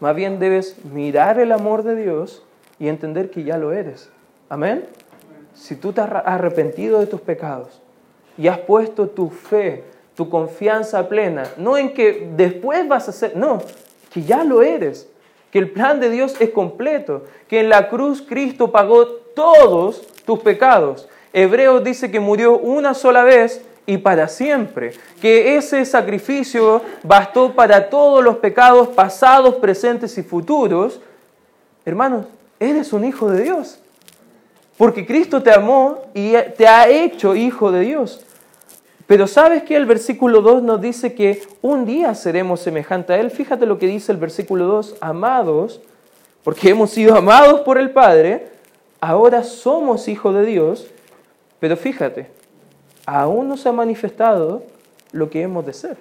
Más 0.02 0.14
bien 0.14 0.38
debes 0.38 0.84
mirar 0.84 1.40
el 1.40 1.54
amor 1.54 1.84
de 1.84 1.96
Dios 1.96 2.44
y 2.80 2.90
entender 2.90 3.32
que 3.32 3.46
ya 3.46 3.58
lo 3.58 3.72
eres. 3.72 4.10
Amén. 4.50 4.88
Si 5.54 5.78
tú 5.78 5.94
te 5.94 6.02
has 6.02 6.12
arrepentido 6.26 7.00
de 7.00 7.08
tus 7.08 7.22
pecados 7.22 7.82
y 8.38 8.50
has 8.50 8.58
puesto 8.58 9.08
tu 9.08 9.30
fe 9.30 9.86
tu 10.16 10.30
confianza 10.30 11.08
plena, 11.08 11.44
no 11.58 11.78
en 11.78 11.94
que 11.94 12.30
después 12.36 12.88
vas 12.88 13.10
a 13.10 13.12
ser, 13.12 13.36
no, 13.36 13.62
que 14.14 14.24
ya 14.24 14.44
lo 14.44 14.62
eres, 14.62 15.08
que 15.52 15.60
el 15.60 15.70
plan 15.72 16.00
de 16.00 16.10
Dios 16.10 16.36
es 16.40 16.50
completo, 16.52 17.26
que 17.48 17.60
en 17.60 17.70
la 17.70 17.90
cruz 17.90 18.22
Cristo 18.22 18.72
pagó 18.72 19.06
todos 19.06 20.08
tus 20.26 20.40
pecados. 20.40 21.08
Hebreos 21.34 21.84
dice 21.84 22.12
que 22.12 22.20
murió 22.20 22.58
una 22.58 22.94
sola 22.94 23.24
vez 23.24 23.62
y 23.86 23.98
para 23.98 24.28
siempre, 24.28 24.94
que 25.22 25.56
ese 25.58 25.84
sacrificio 25.86 26.82
bastó 27.04 27.54
para 27.54 27.90
todos 27.90 28.24
los 28.24 28.38
pecados 28.38 28.90
pasados, 28.90 29.56
presentes 29.56 30.18
y 30.18 30.24
futuros, 30.24 31.02
hermanos, 31.84 32.26
eres 32.60 32.94
un 32.94 33.04
hijo 33.04 33.30
de 33.30 33.44
Dios. 33.44 33.80
Porque 34.78 35.06
Cristo 35.06 35.44
te 35.44 35.52
amó 35.52 36.06
y 36.14 36.34
te 36.58 36.68
ha 36.68 36.88
hecho 36.88 37.36
hijo 37.36 37.72
de 37.72 37.82
Dios. 37.82 38.22
Pero 39.12 39.28
¿sabes 39.28 39.64
que 39.64 39.76
El 39.76 39.86
versículo 39.86 40.40
2 40.40 40.64
nos 40.64 40.80
dice 40.80 41.14
que 41.14 41.44
un 41.62 41.84
día 41.84 42.16
seremos 42.16 42.62
semejantes 42.62 43.14
a 43.14 43.20
Él. 43.20 43.30
Fíjate 43.30 43.66
lo 43.66 43.78
que 43.78 43.86
dice 43.86 44.14
el 44.14 44.18
versículo 44.18 44.68
2, 44.68 45.00
amados, 45.02 45.82
porque 46.46 46.70
hemos 46.70 46.92
sido 46.92 47.18
amados 47.18 47.60
por 47.60 47.78
el 47.78 47.92
Padre, 47.92 48.48
ahora 49.02 49.44
somos 49.44 50.08
hijos 50.08 50.34
de 50.34 50.46
Dios. 50.46 50.88
Pero 51.60 51.76
fíjate, 51.76 52.32
aún 53.06 53.50
no 53.50 53.58
se 53.58 53.68
ha 53.68 53.74
manifestado 53.74 54.64
lo 55.12 55.30
que 55.30 55.42
hemos 55.42 55.66
de 55.66 55.74
ser. 55.74 55.98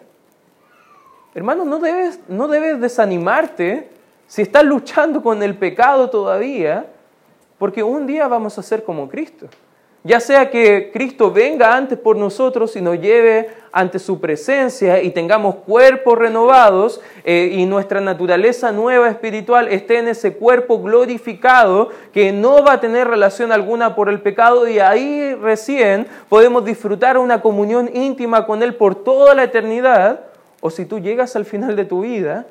Hermano, 1.34 1.64
no 1.64 1.80
debes, 1.80 2.20
no 2.28 2.46
debes 2.46 2.80
desanimarte 2.80 3.88
si 4.28 4.42
estás 4.42 4.62
luchando 4.62 5.20
con 5.20 5.42
el 5.42 5.56
pecado 5.56 6.10
todavía, 6.10 6.86
porque 7.58 7.82
un 7.82 8.06
día 8.06 8.28
vamos 8.28 8.56
a 8.56 8.62
ser 8.62 8.84
como 8.84 9.08
Cristo. 9.08 9.48
Ya 10.02 10.18
sea 10.18 10.50
que 10.50 10.90
Cristo 10.92 11.30
venga 11.30 11.76
antes 11.76 11.98
por 11.98 12.16
nosotros 12.16 12.74
y 12.74 12.80
nos 12.80 12.98
lleve 12.98 13.50
ante 13.70 13.98
su 13.98 14.18
presencia 14.18 15.02
y 15.02 15.10
tengamos 15.10 15.56
cuerpos 15.56 16.18
renovados 16.18 17.02
eh, 17.22 17.50
y 17.52 17.66
nuestra 17.66 18.00
naturaleza 18.00 18.72
nueva 18.72 19.10
espiritual 19.10 19.68
esté 19.68 19.98
en 19.98 20.08
ese 20.08 20.32
cuerpo 20.34 20.80
glorificado 20.80 21.90
que 22.12 22.32
no 22.32 22.64
va 22.64 22.74
a 22.74 22.80
tener 22.80 23.08
relación 23.08 23.52
alguna 23.52 23.94
por 23.94 24.08
el 24.08 24.20
pecado 24.20 24.66
y 24.66 24.78
ahí 24.78 25.34
recién 25.34 26.06
podemos 26.30 26.64
disfrutar 26.64 27.18
una 27.18 27.42
comunión 27.42 27.90
íntima 27.92 28.46
con 28.46 28.62
Él 28.62 28.76
por 28.76 28.94
toda 28.94 29.34
la 29.34 29.44
eternidad. 29.44 30.20
O 30.62 30.70
si 30.70 30.86
tú 30.86 30.98
llegas 30.98 31.36
al 31.36 31.44
final 31.44 31.76
de 31.76 31.84
tu 31.84 32.00
vida 32.00 32.46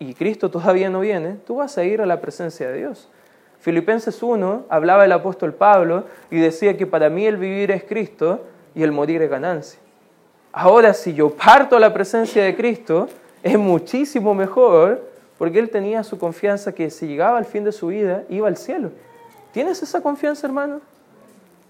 y 0.00 0.14
Cristo 0.14 0.50
todavía 0.50 0.90
no 0.90 1.00
viene, 1.00 1.36
tú 1.46 1.56
vas 1.56 1.78
a 1.78 1.84
ir 1.84 2.00
a 2.00 2.06
la 2.06 2.20
presencia 2.20 2.68
de 2.68 2.78
Dios. 2.78 3.08
Filipenses 3.64 4.22
1 4.22 4.66
hablaba 4.68 5.06
el 5.06 5.12
apóstol 5.12 5.54
Pablo 5.54 6.04
y 6.30 6.38
decía 6.38 6.76
que 6.76 6.86
para 6.86 7.08
mí 7.08 7.24
el 7.24 7.38
vivir 7.38 7.70
es 7.70 7.82
Cristo 7.82 8.44
y 8.74 8.82
el 8.82 8.92
morir 8.92 9.22
es 9.22 9.30
ganancia. 9.30 9.80
Ahora, 10.52 10.92
si 10.92 11.14
yo 11.14 11.30
parto 11.30 11.74
a 11.74 11.80
la 11.80 11.94
presencia 11.94 12.44
de 12.44 12.54
Cristo, 12.54 13.08
es 13.42 13.58
muchísimo 13.58 14.34
mejor 14.34 15.08
porque 15.38 15.60
él 15.60 15.70
tenía 15.70 16.04
su 16.04 16.18
confianza 16.18 16.74
que 16.74 16.90
si 16.90 17.06
llegaba 17.06 17.38
al 17.38 17.46
fin 17.46 17.64
de 17.64 17.72
su 17.72 17.86
vida, 17.86 18.24
iba 18.28 18.48
al 18.48 18.58
cielo. 18.58 18.90
¿Tienes 19.52 19.82
esa 19.82 20.02
confianza, 20.02 20.46
hermano? 20.46 20.82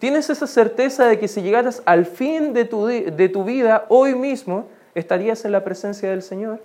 ¿Tienes 0.00 0.28
esa 0.30 0.48
certeza 0.48 1.06
de 1.06 1.20
que 1.20 1.28
si 1.28 1.42
llegaras 1.42 1.80
al 1.86 2.06
fin 2.06 2.54
de 2.54 2.64
tu, 2.64 2.86
de 2.86 3.28
tu 3.28 3.44
vida, 3.44 3.84
hoy 3.88 4.16
mismo, 4.16 4.66
estarías 4.96 5.44
en 5.44 5.52
la 5.52 5.62
presencia 5.62 6.10
del 6.10 6.22
Señor? 6.22 6.58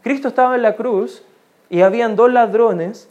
Cristo 0.00 0.28
estaba 0.28 0.54
en 0.56 0.62
la 0.62 0.74
cruz 0.74 1.22
y 1.68 1.82
habían 1.82 2.16
dos 2.16 2.32
ladrones 2.32 3.10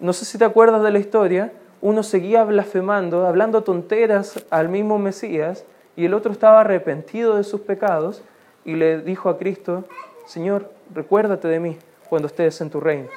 no 0.00 0.12
sé 0.12 0.24
si 0.24 0.38
te 0.38 0.44
acuerdas 0.44 0.82
de 0.82 0.90
la 0.90 0.98
historia, 0.98 1.52
uno 1.80 2.02
seguía 2.02 2.44
blasfemando, 2.44 3.26
hablando 3.26 3.62
tonteras 3.62 4.44
al 4.50 4.68
mismo 4.68 4.98
Mesías, 4.98 5.64
y 5.96 6.04
el 6.04 6.14
otro 6.14 6.32
estaba 6.32 6.60
arrepentido 6.60 7.36
de 7.36 7.44
sus 7.44 7.60
pecados 7.60 8.22
y 8.64 8.74
le 8.74 9.00
dijo 9.00 9.28
a 9.28 9.38
Cristo, 9.38 9.84
Señor, 10.26 10.70
recuérdate 10.94 11.48
de 11.48 11.58
mí 11.58 11.78
cuando 12.08 12.28
estés 12.28 12.60
en 12.60 12.70
tu 12.70 12.80
reino. 12.80 13.08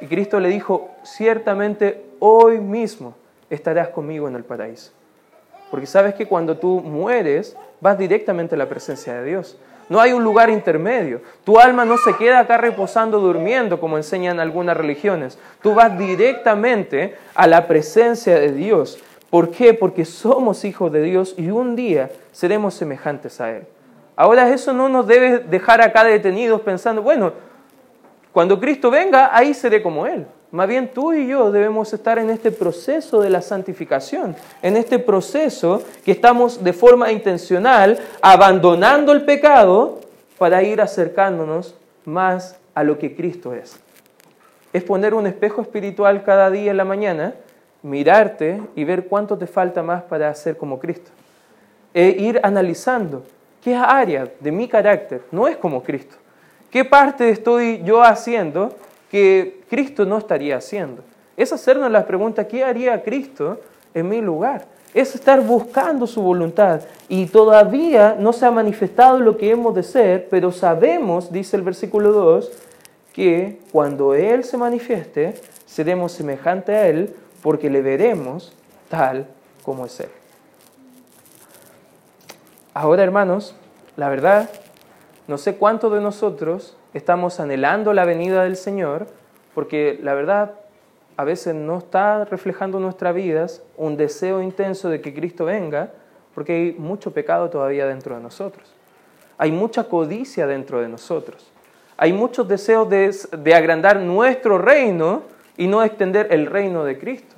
Y 0.00 0.06
Cristo 0.06 0.40
le 0.40 0.48
dijo, 0.48 0.90
ciertamente 1.04 2.04
hoy 2.18 2.60
mismo 2.60 3.14
estarás 3.48 3.88
conmigo 3.88 4.28
en 4.28 4.36
el 4.36 4.44
paraíso. 4.44 4.92
Porque 5.70 5.86
sabes 5.86 6.14
que 6.14 6.26
cuando 6.26 6.58
tú 6.58 6.80
mueres, 6.80 7.56
vas 7.80 7.96
directamente 7.96 8.56
a 8.56 8.58
la 8.58 8.68
presencia 8.68 9.14
de 9.14 9.24
Dios. 9.24 9.56
No 9.88 10.00
hay 10.00 10.12
un 10.12 10.24
lugar 10.24 10.50
intermedio. 10.50 11.20
Tu 11.44 11.58
alma 11.58 11.84
no 11.84 11.98
se 11.98 12.16
queda 12.16 12.40
acá 12.40 12.56
reposando, 12.56 13.20
durmiendo, 13.20 13.80
como 13.80 13.96
enseñan 13.96 14.40
algunas 14.40 14.76
religiones. 14.76 15.38
Tú 15.62 15.74
vas 15.74 15.98
directamente 15.98 17.16
a 17.34 17.46
la 17.46 17.66
presencia 17.66 18.38
de 18.38 18.52
Dios. 18.52 18.98
¿Por 19.30 19.50
qué? 19.50 19.74
Porque 19.74 20.04
somos 20.04 20.64
hijos 20.64 20.92
de 20.92 21.02
Dios 21.02 21.34
y 21.38 21.50
un 21.50 21.74
día 21.74 22.10
seremos 22.32 22.74
semejantes 22.74 23.40
a 23.40 23.50
Él. 23.56 23.66
Ahora 24.14 24.48
eso 24.50 24.72
no 24.72 24.88
nos 24.88 25.06
debe 25.06 25.38
dejar 25.38 25.80
acá 25.80 26.04
detenidos 26.04 26.60
pensando, 26.60 27.02
bueno, 27.02 27.32
cuando 28.32 28.60
Cristo 28.60 28.90
venga, 28.90 29.30
ahí 29.36 29.54
seré 29.54 29.82
como 29.82 30.06
Él. 30.06 30.26
Más 30.52 30.68
bien 30.68 30.92
tú 30.92 31.14
y 31.14 31.26
yo 31.26 31.50
debemos 31.50 31.94
estar 31.94 32.18
en 32.18 32.28
este 32.28 32.52
proceso 32.52 33.22
de 33.22 33.30
la 33.30 33.40
santificación, 33.40 34.36
en 34.60 34.76
este 34.76 34.98
proceso 34.98 35.82
que 36.04 36.12
estamos 36.12 36.62
de 36.62 36.74
forma 36.74 37.10
intencional 37.10 37.98
abandonando 38.20 39.12
el 39.12 39.24
pecado 39.24 40.00
para 40.36 40.62
ir 40.62 40.82
acercándonos 40.82 41.74
más 42.04 42.58
a 42.74 42.84
lo 42.84 42.98
que 42.98 43.16
Cristo 43.16 43.54
es. 43.54 43.80
Es 44.74 44.84
poner 44.84 45.14
un 45.14 45.26
espejo 45.26 45.62
espiritual 45.62 46.22
cada 46.22 46.50
día 46.50 46.70
en 46.70 46.76
la 46.76 46.84
mañana, 46.84 47.32
mirarte 47.80 48.60
y 48.76 48.84
ver 48.84 49.06
cuánto 49.06 49.38
te 49.38 49.46
falta 49.46 49.82
más 49.82 50.02
para 50.02 50.34
ser 50.34 50.58
como 50.58 50.78
Cristo. 50.78 51.10
E 51.94 52.08
ir 52.08 52.38
analizando 52.42 53.24
qué 53.64 53.74
área 53.74 54.28
de 54.38 54.52
mi 54.52 54.68
carácter 54.68 55.22
no 55.30 55.48
es 55.48 55.56
como 55.56 55.82
Cristo. 55.82 56.16
¿Qué 56.70 56.84
parte 56.84 57.30
estoy 57.30 57.82
yo 57.84 58.02
haciendo 58.02 58.76
que 59.12 59.60
Cristo 59.68 60.06
no 60.06 60.16
estaría 60.16 60.56
haciendo. 60.56 61.02
Es 61.36 61.52
hacernos 61.52 61.90
la 61.90 62.06
pregunta, 62.06 62.48
¿qué 62.48 62.64
haría 62.64 63.02
Cristo 63.02 63.60
en 63.92 64.08
mi 64.08 64.22
lugar? 64.22 64.64
Es 64.94 65.14
estar 65.14 65.42
buscando 65.42 66.06
su 66.06 66.22
voluntad 66.22 66.80
y 67.10 67.26
todavía 67.26 68.16
no 68.18 68.32
se 68.32 68.46
ha 68.46 68.50
manifestado 68.50 69.20
lo 69.20 69.36
que 69.36 69.50
hemos 69.50 69.74
de 69.74 69.82
ser, 69.82 70.28
pero 70.30 70.50
sabemos, 70.50 71.30
dice 71.30 71.56
el 71.56 71.62
versículo 71.62 72.12
2, 72.12 72.50
que 73.12 73.60
cuando 73.70 74.14
Él 74.14 74.44
se 74.44 74.56
manifieste, 74.56 75.34
seremos 75.66 76.12
semejantes 76.12 76.74
a 76.74 76.88
Él 76.88 77.14
porque 77.42 77.68
le 77.68 77.82
veremos 77.82 78.54
tal 78.88 79.26
como 79.62 79.84
es 79.84 80.00
Él. 80.00 80.08
Ahora, 82.72 83.02
hermanos, 83.02 83.54
la 83.96 84.08
verdad, 84.08 84.48
no 85.26 85.36
sé 85.36 85.56
cuántos 85.56 85.92
de 85.92 86.00
nosotros 86.00 86.76
estamos 86.94 87.40
anhelando 87.40 87.92
la 87.92 88.04
venida 88.04 88.44
del 88.44 88.56
Señor, 88.56 89.06
porque 89.54 89.98
la 90.02 90.14
verdad 90.14 90.52
a 91.16 91.24
veces 91.24 91.54
no 91.54 91.78
está 91.78 92.24
reflejando 92.24 92.78
en 92.78 92.84
nuestras 92.84 93.14
vidas 93.14 93.62
un 93.76 93.96
deseo 93.96 94.42
intenso 94.42 94.88
de 94.88 95.00
que 95.00 95.14
Cristo 95.14 95.44
venga, 95.44 95.90
porque 96.34 96.52
hay 96.52 96.72
mucho 96.72 97.12
pecado 97.12 97.50
todavía 97.50 97.86
dentro 97.86 98.16
de 98.16 98.22
nosotros. 98.22 98.72
Hay 99.38 99.52
mucha 99.52 99.84
codicia 99.84 100.46
dentro 100.46 100.80
de 100.80 100.88
nosotros. 100.88 101.50
Hay 101.96 102.12
muchos 102.12 102.48
deseos 102.48 102.88
de, 102.88 103.14
de 103.38 103.54
agrandar 103.54 104.00
nuestro 104.00 104.58
reino 104.58 105.22
y 105.56 105.66
no 105.66 105.82
extender 105.82 106.28
el 106.30 106.46
reino 106.46 106.84
de 106.84 106.98
Cristo. 106.98 107.36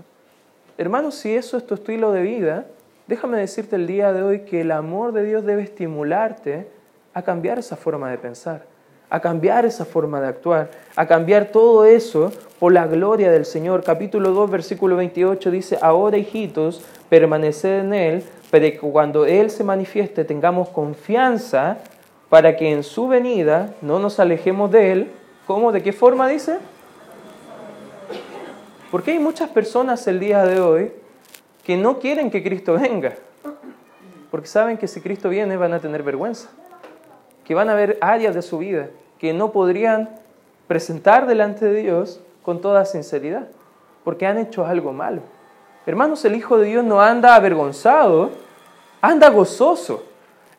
Hermanos, 0.79 1.17
si 1.17 1.35
eso 1.35 1.57
es 1.57 1.67
tu 1.67 1.75
estilo 1.75 2.13
de 2.13 2.23
vida, 2.23 2.67
déjame 3.07 3.39
decirte 3.39 3.77
el 3.77 3.87
día 3.87 4.13
de 4.13 4.23
hoy 4.23 4.41
que 4.41 4.61
el 4.61 4.71
amor 4.71 5.13
de 5.13 5.25
Dios 5.25 5.45
debe 5.45 5.63
estimularte 5.63 6.69
a 7.13 7.23
cambiar 7.23 7.59
esa 7.59 7.77
forma 7.77 8.11
de 8.11 8.19
pensar 8.19 8.74
a 9.11 9.21
cambiar 9.21 9.65
esa 9.65 9.85
forma 9.85 10.21
de 10.21 10.29
actuar, 10.29 10.71
a 10.97 11.07
cambiar 11.07 11.47
todo 11.47 11.85
eso 11.85 12.33
por 12.59 12.73
la 12.73 12.87
gloria 12.87 13.31
del 13.31 13.45
Señor. 13.45 13.85
Capítulo 13.85 14.31
2, 14.31 14.51
versículo 14.51 14.97
28 14.97 15.51
dice, 15.51 15.79
ahora 15.81 16.17
hijitos, 16.17 16.83
permaneced 17.09 17.81
en 17.81 17.95
Él, 17.95 18.25
para 18.51 18.71
que 18.71 18.79
cuando 18.79 19.27
Él 19.27 19.51
se 19.51 19.65
manifieste 19.65 20.25
tengamos 20.25 20.69
confianza 20.69 21.79
para 22.29 22.57
que 22.57 22.73
en 22.73 22.83
su 22.83 23.07
venida 23.07 23.75
no 23.81 23.99
nos 23.99 24.19
alejemos 24.19 24.71
de 24.71 24.93
Él. 24.93 25.11
¿Cómo? 25.47 25.73
¿De 25.73 25.83
qué 25.83 25.93
forma 25.93 26.29
dice? 26.29 26.59
Porque 28.91 29.13
hay 29.13 29.19
muchas 29.19 29.51
personas 29.51 30.07
el 30.07 30.21
día 30.21 30.45
de 30.45 30.61
hoy 30.61 30.93
que 31.65 31.77
no 31.77 31.99
quieren 31.99 32.31
que 32.31 32.43
Cristo 32.43 32.75
venga, 32.75 33.15
porque 34.31 34.47
saben 34.47 34.77
que 34.77 34.89
si 34.89 35.01
Cristo 35.01 35.29
viene 35.29 35.57
van 35.57 35.73
a 35.75 35.81
tener 35.81 36.03
vergüenza, 36.03 36.49
que 37.45 37.55
van 37.55 37.69
a 37.69 37.73
haber 37.73 37.99
áreas 38.01 38.35
de 38.35 38.43
su 38.43 38.59
vida 38.59 38.89
que 39.19 39.33
no 39.33 39.53
podrían 39.53 40.11
presentar 40.67 41.27
delante 41.27 41.67
de 41.67 41.83
Dios 41.83 42.21
con 42.43 42.61
toda 42.61 42.85
sinceridad, 42.85 43.47
porque 44.03 44.27
han 44.27 44.39
hecho 44.39 44.67
algo 44.67 44.93
malo. 44.93 45.23
Hermanos, 45.87 46.25
el 46.25 46.35
Hijo 46.35 46.59
de 46.59 46.67
Dios 46.67 46.85
no 46.85 47.01
anda 47.01 47.35
avergonzado, 47.35 48.31
anda 49.01 49.29
gozoso. 49.31 50.05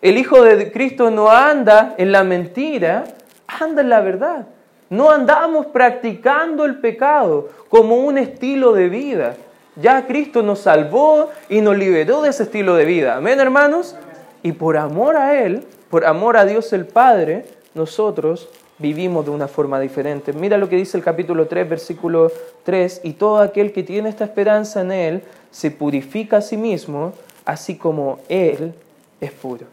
El 0.01 0.17
Hijo 0.17 0.41
de 0.43 0.71
Cristo 0.71 1.09
no 1.09 1.29
anda 1.29 1.95
en 1.97 2.11
la 2.11 2.23
mentira, 2.23 3.05
anda 3.47 3.81
en 3.81 3.89
la 3.89 4.01
verdad. 4.01 4.47
No 4.89 5.09
andamos 5.09 5.67
practicando 5.67 6.65
el 6.65 6.79
pecado 6.79 7.49
como 7.69 7.97
un 7.97 8.17
estilo 8.17 8.73
de 8.73 8.89
vida. 8.89 9.35
Ya 9.75 10.05
Cristo 10.05 10.41
nos 10.41 10.59
salvó 10.59 11.29
y 11.49 11.61
nos 11.61 11.77
liberó 11.77 12.21
de 12.21 12.29
ese 12.29 12.43
estilo 12.43 12.75
de 12.75 12.85
vida. 12.85 13.15
Amén, 13.15 13.39
hermanos. 13.39 13.95
Y 14.43 14.51
por 14.51 14.77
amor 14.77 15.17
a 15.17 15.41
Él, 15.43 15.65
por 15.89 16.05
amor 16.05 16.37
a 16.37 16.45
Dios 16.45 16.73
el 16.73 16.85
Padre, 16.85 17.45
nosotros 17.73 18.49
vivimos 18.77 19.25
de 19.25 19.31
una 19.31 19.47
forma 19.47 19.79
diferente. 19.79 20.33
Mira 20.33 20.57
lo 20.57 20.67
que 20.69 20.75
dice 20.75 20.97
el 20.97 21.03
capítulo 21.03 21.47
3, 21.47 21.69
versículo 21.69 22.31
3, 22.63 23.01
y 23.03 23.13
todo 23.13 23.39
aquel 23.39 23.71
que 23.71 23.83
tiene 23.83 24.09
esta 24.09 24.25
esperanza 24.25 24.81
en 24.81 24.91
Él 24.91 25.23
se 25.51 25.71
purifica 25.71 26.37
a 26.37 26.41
sí 26.41 26.57
mismo, 26.57 27.13
así 27.45 27.77
como 27.77 28.19
Él 28.27 28.73
es 29.21 29.31
puro. 29.31 29.65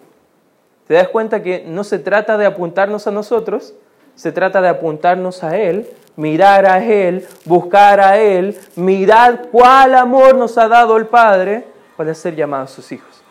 ¿Te 0.87 0.95
das 0.95 1.09
cuenta 1.09 1.43
que 1.43 1.65
no 1.67 1.85
se 1.85 1.99
trata 1.99 2.37
de 2.37 2.47
apuntarnos 2.47 3.07
a 3.07 3.11
nosotros, 3.11 3.75
se 4.15 4.31
trata 4.31 4.61
de 4.61 4.69
apuntarnos 4.69 5.43
a 5.43 5.57
Él, 5.57 5.89
mirar 6.17 6.67
a 6.67 6.85
Él, 6.85 7.27
buscar 7.45 8.01
a 8.01 8.19
Él, 8.19 8.59
mirar 8.77 9.49
cuál 9.51 9.95
amor 9.95 10.35
nos 10.35 10.59
ha 10.59 10.69
dado 10.69 10.97
el 10.97 11.07
Padre 11.07 11.65
para 11.97 12.15
ser 12.15 12.37
llamados 12.37 12.71
sus 12.71 12.93
hijos. 12.93 13.22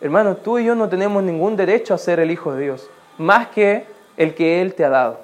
Hermano, 0.00 0.36
tú 0.36 0.58
y 0.58 0.64
yo 0.64 0.74
no 0.74 0.88
tenemos 0.88 1.22
ningún 1.22 1.56
derecho 1.56 1.92
a 1.92 1.98
ser 1.98 2.20
el 2.20 2.30
Hijo 2.30 2.52
de 2.54 2.62
Dios, 2.62 2.88
más 3.18 3.48
que 3.48 3.84
el 4.16 4.34
que 4.34 4.62
Él 4.62 4.74
te 4.74 4.84
ha 4.84 4.88
dado. 4.88 5.20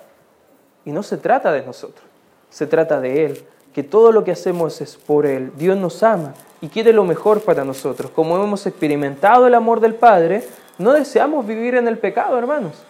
Y 0.85 0.93
no 0.93 1.03
se 1.03 1.17
trata 1.17 1.51
de 1.53 1.62
nosotros, 1.62 2.05
se 2.51 2.67
trata 2.67 3.01
de 3.01 3.25
Él, 3.25 3.45
que 3.73 3.83
todo 3.83 4.12
lo 4.12 4.25
que 4.25 4.33
hacemos 4.33 4.81
es 4.81 4.97
por 4.97 5.27
Él. 5.27 5.53
Dios 5.57 5.77
nos 5.77 6.03
ama 6.03 6.35
y 6.61 6.69
quiere 6.69 6.93
lo 6.93 7.05
mejor 7.05 7.43
para 7.43 7.65
nosotros. 7.65 8.11
Como 8.11 8.43
hemos 8.43 8.67
experimentado 8.67 9.47
el 9.47 9.55
amor 9.55 9.81
del 9.81 9.95
Padre, 9.95 10.45
no 10.79 10.93
deseamos 10.93 11.47
vivir 11.47 11.75
en 11.75 11.89
el 11.89 11.99
pecado, 11.99 12.39
hermanos. 12.39 12.85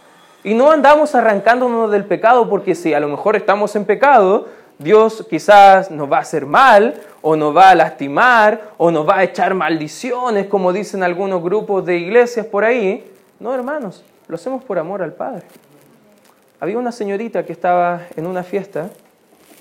Y 0.45 0.55
no 0.55 0.71
andamos 0.71 1.15
arrancándonos 1.15 1.91
del 1.91 2.05
pecado 2.05 2.49
porque 2.49 2.75
si 2.75 2.95
a 2.95 3.01
lo 3.01 3.09
mejor 3.09 3.35
estamos 3.37 3.75
en 3.75 3.85
pecado, 3.85 4.47
Dios 4.79 5.27
quizás 5.29 5.91
nos 5.91 6.11
va 6.11 6.19
a 6.19 6.21
hacer 6.21 6.45
mal 6.45 7.01
o 7.23 7.35
nos 7.35 7.57
va 7.57 7.71
a 7.71 7.75
lastimar 7.75 8.73
o 8.77 8.91
nos 8.91 9.09
va 9.09 9.19
a 9.19 9.25
echar 9.25 9.55
maldiciones, 9.55 10.47
como 10.47 10.73
dicen 10.73 11.03
algunos 11.03 11.43
grupos 11.43 11.87
de 11.87 11.97
iglesias 11.97 12.47
por 12.47 12.65
ahí. 12.65 13.11
No, 13.41 13.55
hermanos, 13.55 14.05
lo 14.29 14.35
hacemos 14.35 14.63
por 14.63 14.79
amor 14.79 15.03
al 15.03 15.15
Padre. 15.15 15.45
Había 16.61 16.79
una 16.79 16.93
señorita 16.93 17.45
que 17.45 17.53
estaba 17.53 18.03
en 18.17 18.27
una 18.27 18.43
fiesta, 18.43 18.91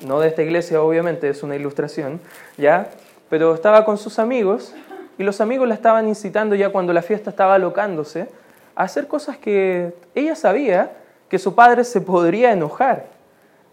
no 0.06 0.19
de 0.19 0.28
esta 0.28 0.43
iglesia 0.43 0.82
obviamente, 0.82 1.30
es 1.30 1.43
una 1.43 1.56
ilustración, 1.56 2.19
¿ya? 2.58 2.89
Pero 3.30 3.56
estaba 3.56 3.86
con 3.86 3.97
sus 3.97 4.19
amigos 4.19 4.73
y 5.17 5.23
los 5.23 5.39
amigos 5.39 5.67
la 5.67 5.75
estaban 5.75 6.08
incitando 6.08 6.56
ya 6.56 6.69
cuando 6.69 6.91
la 6.91 7.01
fiesta 7.01 7.30
estaba 7.30 7.56
alocándose 7.56 8.28
a 8.75 8.84
hacer 8.84 9.08
cosas 9.08 9.38
que 9.38 9.93
ella 10.13 10.36
sabía 10.36 10.91
que 11.30 11.39
su 11.39 11.56
padre 11.56 11.86
se 11.86 12.01
podría 12.01 12.51
enojar. 12.51 13.14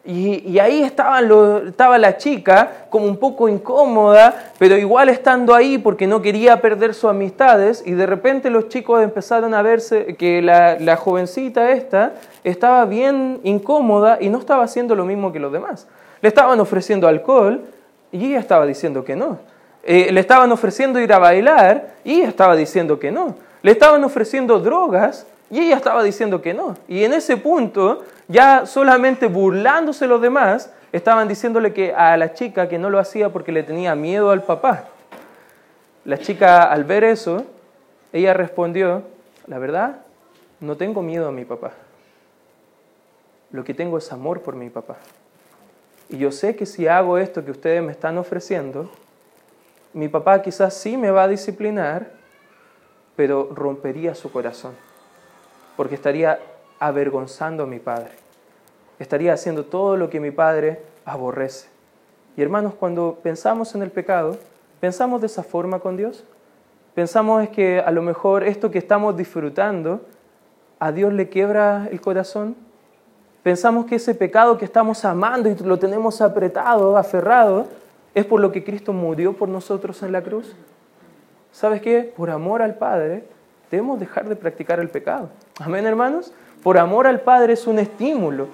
Y, 0.05 0.59
ahí 0.59 0.83
estaba 0.83 1.21
la 1.97 2.17
chica 2.17 2.87
como 2.91 3.07
un 3.07 3.17
poco 3.17 3.49
incómoda, 3.49 4.53
pero 4.59 4.77
igual 4.77 5.09
estando 5.09 5.55
ahí 5.55 5.79
porque 5.79 6.09
no 6.09 6.21
quería 6.21 6.61
perder 6.61 6.93
sus 6.93 7.11
amistades 7.11 7.85
y 7.87 7.93
de 7.93 8.07
repente 8.07 8.51
los 8.51 8.69
chicos 8.69 9.01
empezaron 9.01 9.55
a 9.55 9.63
verse 9.63 10.17
que 10.17 10.43
la, 10.43 10.77
la 10.81 10.97
jovencita 10.97 11.71
esta 11.71 12.15
estaba 12.43 12.85
bien 12.85 13.39
incómoda 13.45 14.19
y 14.21 14.29
no 14.29 14.39
estaba 14.39 14.65
haciendo 14.65 14.97
lo 14.97 15.05
mismo 15.05 15.33
que 15.33 15.39
los 15.39 15.53
demás. 15.53 15.87
Le 16.21 16.29
estaban 16.29 16.59
ofreciendo 16.59 17.07
alcohol 17.07 17.63
y 18.11 18.27
ella 18.27 18.41
estaba 18.41 18.67
diciendo 18.67 19.05
que 19.05 19.15
no. 19.15 19.39
Eh, 19.85 20.11
le 20.13 20.21
estaban 20.21 20.51
ofreciendo 20.53 21.01
ir 21.01 21.13
a 21.13 21.19
bailar 21.19 21.95
y 22.05 22.21
ella 22.21 22.29
estaba 22.29 22.57
diciendo 22.57 22.99
que 22.99 23.11
no. 23.11 23.37
Le 23.63 23.73
estaban 23.73 24.03
ofreciendo 24.05 24.59
drogas 24.59 25.27
y 25.53 25.61
ella 25.61 25.77
estaba 25.77 26.03
diciendo 26.03 26.41
que 26.41 26.55
no. 26.55 26.79
Y 26.89 27.05
en 27.05 27.13
ese 27.13 27.37
punto 27.37 28.03
ya 28.27 28.65
solamente 28.65 29.27
burlándose 29.27 30.07
los 30.07 30.23
demás, 30.23 30.73
estaban 30.93 31.29
diciéndole 31.29 31.75
que 31.75 31.93
a 31.93 32.17
la 32.17 32.33
chica 32.33 32.71
que 32.71 32.79
no 32.79 32.89
lo 32.89 32.99
hacía 32.99 33.29
porque 33.29 33.53
le 33.53 33.63
tenía 33.63 33.95
miedo 33.95 34.31
al 34.31 34.45
papá. 34.45 34.89
La 36.07 36.17
chica 36.17 36.73
al 36.73 36.85
ver 36.85 37.05
eso, 37.05 37.45
ella 38.15 38.33
respondió, 38.33 39.03
la 39.47 39.59
verdad, 39.59 39.99
no 40.61 40.79
tengo 40.79 41.03
miedo 41.03 41.29
a 41.29 41.33
mi 41.33 41.45
papá. 41.45 41.73
Lo 43.51 43.63
que 43.63 43.75
tengo 43.75 43.99
es 43.99 44.11
amor 44.11 44.41
por 44.41 44.57
mi 44.57 44.71
papá. 44.71 44.97
Y 46.09 46.17
yo 46.17 46.33
sé 46.33 46.57
que 46.57 46.65
si 46.65 46.89
hago 46.89 47.19
esto 47.19 47.45
que 47.45 47.51
ustedes 47.51 47.83
me 47.83 47.93
están 47.93 48.17
ofreciendo, 48.17 48.91
mi 49.93 50.09
papá 50.09 50.41
quizás 50.41 50.73
sí 50.73 50.97
me 50.97 51.11
va 51.11 51.25
a 51.25 51.29
disciplinar, 51.29 52.11
pero 53.17 53.51
rompería 53.55 54.15
su 54.15 54.33
corazón, 54.33 54.73
porque 55.77 55.95
estaría 55.95 56.39
avergonzando 56.79 57.65
a 57.65 57.67
mi 57.67 57.79
padre 57.79 58.23
estaría 59.03 59.33
haciendo 59.33 59.65
todo 59.65 59.97
lo 59.97 60.09
que 60.09 60.21
mi 60.21 60.31
Padre 60.31 60.81
aborrece. 61.05 61.69
Y 62.37 62.43
hermanos, 62.43 62.75
cuando 62.75 63.19
pensamos 63.23 63.75
en 63.75 63.83
el 63.83 63.91
pecado, 63.91 64.39
¿pensamos 64.81 65.21
de 65.21 65.27
esa 65.27 65.43
forma 65.43 65.81
con 65.81 65.97
Dios? 65.97 66.25
Pensamos 66.95 67.43
es 67.43 67.51
que 67.51 67.81
a 67.81 67.91
lo 67.91 68.03
mejor 68.03 68.45
esto 68.45 68.71
que 68.71 68.79
estamos 68.79 69.17
disfrutando 69.17 70.01
a 70.79 70.93
Dios 70.93 71.13
le 71.13 71.29
quiebra 71.29 71.89
el 71.91 72.01
corazón. 72.01 72.57
Pensamos 73.43 73.87
que 73.87 73.97
ese 73.97 74.15
pecado 74.15 74.57
que 74.57 74.65
estamos 74.65 75.05
amando 75.05 75.49
y 75.49 75.57
lo 75.57 75.79
tenemos 75.79 76.21
apretado, 76.21 76.97
aferrado, 76.97 77.67
es 78.15 78.25
por 78.25 78.41
lo 78.41 78.53
que 78.53 78.63
Cristo 78.63 78.93
murió 78.93 79.33
por 79.33 79.49
nosotros 79.49 80.03
en 80.03 80.13
la 80.13 80.23
cruz. 80.23 80.55
¿Sabes 81.51 81.83
qué? 81.83 82.13
Por 82.17 82.31
amor 82.31 82.63
al 82.63 82.77
Padre 82.77 83.25
debemos 83.73 83.99
dejar 83.99 84.29
de 84.29 84.37
practicar 84.37 84.81
el 84.81 84.91
pecado. 84.91 85.31
Amén, 85.59 85.87
hermanos. 85.87 86.31
Por 86.63 86.77
amor 86.77 87.07
al 87.07 87.23
Padre 87.23 87.55
es 87.55 87.67
un 87.67 87.79
estímulo, 87.79 88.49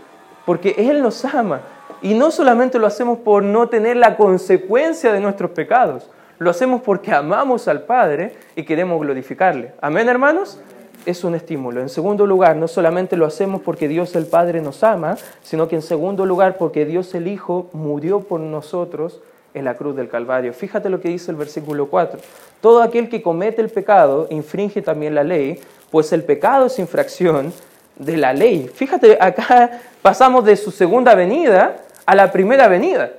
porque 0.46 0.76
Él 0.78 1.02
nos 1.02 1.24
ama. 1.24 1.60
Y 2.00 2.14
no 2.14 2.30
solamente 2.30 2.78
lo 2.78 2.86
hacemos 2.86 3.18
por 3.18 3.42
no 3.42 3.68
tener 3.68 3.96
la 3.96 4.16
consecuencia 4.16 5.12
de 5.12 5.18
nuestros 5.18 5.50
pecados, 5.50 6.08
lo 6.38 6.50
hacemos 6.50 6.82
porque 6.82 7.12
amamos 7.12 7.66
al 7.66 7.82
Padre 7.82 8.36
y 8.54 8.62
queremos 8.62 9.00
glorificarle. 9.00 9.72
Amén, 9.80 10.08
hermanos. 10.08 10.60
Es 11.04 11.24
un 11.24 11.34
estímulo. 11.34 11.80
En 11.80 11.88
segundo 11.88 12.24
lugar, 12.24 12.54
no 12.54 12.68
solamente 12.68 13.16
lo 13.16 13.26
hacemos 13.26 13.60
porque 13.62 13.88
Dios 13.88 14.14
el 14.14 14.26
Padre 14.26 14.60
nos 14.60 14.84
ama, 14.84 15.16
sino 15.42 15.66
que 15.66 15.74
en 15.74 15.82
segundo 15.82 16.26
lugar 16.26 16.58
porque 16.58 16.84
Dios 16.84 17.12
el 17.16 17.26
Hijo 17.26 17.68
murió 17.72 18.20
por 18.20 18.38
nosotros 18.38 19.20
en 19.54 19.64
la 19.64 19.74
cruz 19.74 19.96
del 19.96 20.08
Calvario. 20.08 20.52
Fíjate 20.52 20.88
lo 20.88 21.00
que 21.00 21.08
dice 21.08 21.30
el 21.30 21.36
versículo 21.36 21.86
4. 21.86 22.20
Todo 22.60 22.82
aquel 22.82 23.08
que 23.08 23.22
comete 23.22 23.62
el 23.62 23.68
pecado 23.68 24.26
infringe 24.30 24.82
también 24.82 25.14
la 25.14 25.24
ley, 25.24 25.60
pues 25.90 26.12
el 26.12 26.24
pecado 26.24 26.66
es 26.66 26.78
infracción 26.78 27.52
de 27.96 28.16
la 28.16 28.32
ley. 28.32 28.70
Fíjate, 28.72 29.18
acá 29.20 29.80
pasamos 30.02 30.44
de 30.44 30.56
su 30.56 30.70
segunda 30.70 31.14
venida 31.14 31.76
a 32.06 32.14
la 32.14 32.30
primera 32.30 32.68
venida. 32.68 33.12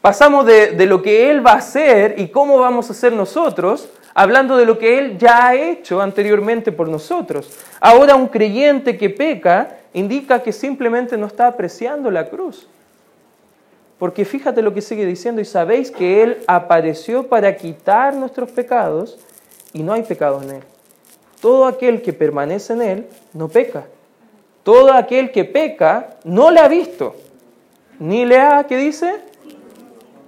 Pasamos 0.00 0.44
de, 0.44 0.72
de, 0.72 0.86
lo 0.86 1.00
que 1.00 1.30
Él 1.30 1.46
va 1.46 1.52
a 1.52 1.56
hacer 1.56 2.16
y 2.18 2.28
cómo 2.28 2.58
vamos 2.58 2.90
a 2.90 2.94
ser 2.94 3.12
nosotros, 3.12 3.88
hablando 4.12 4.56
de 4.56 4.66
lo 4.66 4.78
que 4.78 4.98
Él 4.98 5.16
ya 5.18 5.46
ha 5.46 5.54
hecho 5.54 6.02
anteriormente 6.02 6.72
por 6.72 6.88
nosotros. 6.88 7.50
Ahora 7.80 8.14
un 8.14 8.28
creyente 8.28 8.98
que 8.98 9.08
peca 9.08 9.78
indica 9.94 10.42
que 10.42 10.52
simplemente 10.52 11.16
no 11.16 11.26
está 11.26 11.46
apreciando 11.46 12.10
la 12.10 12.28
cruz. 12.28 12.68
Porque 13.98 14.24
fíjate 14.24 14.62
lo 14.62 14.74
que 14.74 14.80
sigue 14.80 15.06
diciendo, 15.06 15.40
y 15.40 15.44
sabéis 15.44 15.90
que 15.90 16.22
Él 16.22 16.38
apareció 16.46 17.28
para 17.28 17.56
quitar 17.56 18.14
nuestros 18.14 18.50
pecados 18.50 19.18
y 19.72 19.82
no 19.82 19.92
hay 19.92 20.02
pecado 20.02 20.42
en 20.42 20.50
Él. 20.50 20.62
Todo 21.40 21.66
aquel 21.66 22.02
que 22.02 22.12
permanece 22.12 22.72
en 22.72 22.82
Él 22.82 23.06
no 23.32 23.48
peca. 23.48 23.86
Todo 24.62 24.92
aquel 24.92 25.30
que 25.30 25.44
peca 25.44 26.16
no 26.24 26.50
le 26.50 26.60
ha 26.60 26.68
visto, 26.68 27.14
ni 27.98 28.24
le 28.24 28.38
ha, 28.38 28.64
¿qué 28.66 28.76
dice? 28.78 29.16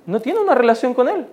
No 0.05 0.20
tiene 0.20 0.38
una 0.38 0.55
relación 0.55 0.94
con 0.94 1.09
Él. 1.09 1.26